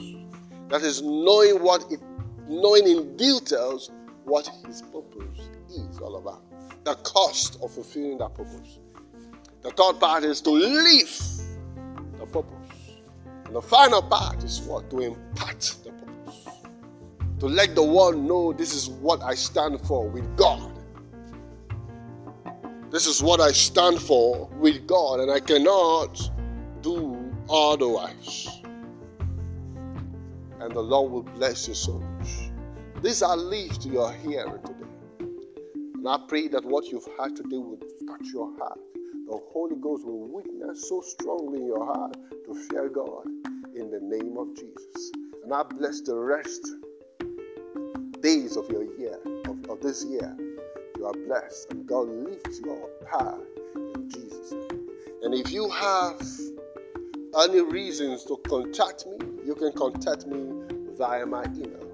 That 0.69 0.81
is 0.81 1.01
knowing 1.01 1.61
what 1.61 1.85
it 1.91 2.01
knowing 2.47 2.87
in 2.87 3.15
details 3.15 3.91
what 4.25 4.49
his 4.65 4.81
purpose 4.81 5.49
is 5.69 5.99
all 5.99 6.17
about. 6.17 6.43
The 6.83 6.95
cost 6.95 7.57
of 7.61 7.71
fulfilling 7.71 8.17
that 8.17 8.33
purpose. 8.35 8.79
The 9.61 9.69
third 9.71 9.99
part 9.99 10.23
is 10.23 10.41
to 10.41 10.49
live 10.49 11.09
the 12.19 12.25
purpose. 12.25 12.71
And 13.45 13.55
the 13.55 13.61
final 13.61 14.01
part 14.01 14.43
is 14.43 14.61
what? 14.61 14.89
To 14.89 14.99
impart 14.99 15.59
the 15.83 15.91
purpose. 15.91 16.47
To 17.39 17.47
let 17.47 17.75
the 17.75 17.83
world 17.83 18.17
know 18.17 18.53
this 18.53 18.73
is 18.73 18.89
what 18.89 19.21
I 19.21 19.35
stand 19.35 19.79
for 19.81 20.07
with 20.07 20.35
God. 20.37 20.70
This 22.91 23.07
is 23.07 23.23
what 23.23 23.39
I 23.39 23.53
stand 23.53 24.01
for 24.01 24.49
with 24.59 24.85
God, 24.85 25.21
and 25.21 25.31
I 25.31 25.39
cannot 25.39 26.19
do 26.81 27.33
otherwise. 27.49 28.49
And 30.59 30.73
the 30.73 30.81
Lord 30.81 31.09
will 31.13 31.23
bless 31.23 31.67
your 31.67 31.75
souls. 31.75 32.51
These 33.01 33.21
are 33.23 33.37
leaves 33.37 33.77
to 33.79 33.89
your 33.89 34.11
hearing 34.11 34.61
today. 34.65 35.25
And 35.95 36.05
I 36.05 36.19
pray 36.27 36.49
that 36.49 36.65
what 36.65 36.87
you've 36.87 37.07
heard 37.17 37.33
today 37.37 37.57
will 37.57 37.79
touch 38.07 38.27
your 38.33 38.53
heart. 38.57 38.79
The 38.93 39.39
Holy 39.53 39.77
Ghost 39.77 40.05
will 40.05 40.27
witness 40.27 40.89
so 40.89 40.99
strongly 40.99 41.59
in 41.61 41.67
your 41.67 41.85
heart 41.85 42.17
to 42.45 42.67
fear 42.67 42.89
God 42.89 43.25
in 43.73 43.89
the 43.89 44.01
name 44.01 44.35
of 44.37 44.53
Jesus. 44.53 45.11
And 45.45 45.53
I 45.53 45.63
bless 45.63 46.01
the 46.01 46.17
rest 46.17 46.67
days 48.19 48.57
of 48.57 48.69
your 48.69 48.83
year, 48.99 49.17
of, 49.47 49.63
of 49.69 49.79
this 49.79 50.03
year. 50.03 50.35
You 51.01 51.07
are 51.07 51.13
blessed, 51.13 51.71
and 51.71 51.85
God 51.87 52.09
lifts 52.09 52.61
your 52.63 52.87
heart 53.09 53.41
in 53.75 54.07
Jesus' 54.07 54.51
name. 54.51 54.87
And 55.23 55.33
if 55.33 55.51
you 55.51 55.67
have 55.67 56.21
any 57.39 57.61
reasons 57.61 58.23
to 58.25 58.37
contact 58.47 59.07
me, 59.07 59.17
you 59.43 59.55
can 59.55 59.71
contact 59.71 60.27
me 60.27 60.61
via 60.95 61.25
my 61.25 61.43
email 61.45 61.87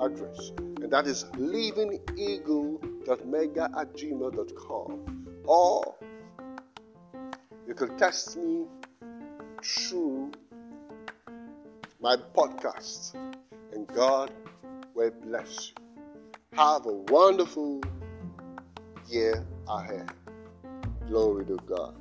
address, 0.00 0.52
and 0.80 0.90
that 0.90 1.06
is 1.06 1.24
livingeagle.mega 1.34 3.70
at 3.78 3.92
gmail.com. 3.92 5.26
Or 5.44 5.94
you 7.68 7.74
can 7.74 7.98
text 7.98 8.38
me 8.38 8.64
through 9.62 10.32
my 12.00 12.16
podcast, 12.16 13.14
and 13.74 13.86
God 13.88 14.32
will 14.94 15.10
bless 15.22 15.68
you. 15.68 15.74
Have 16.56 16.86
a 16.86 16.92
wonderful 16.92 17.82
year 19.08 19.46
ahead. 19.68 20.10
Glory 21.08 21.46
to 21.46 21.58
God. 21.68 21.94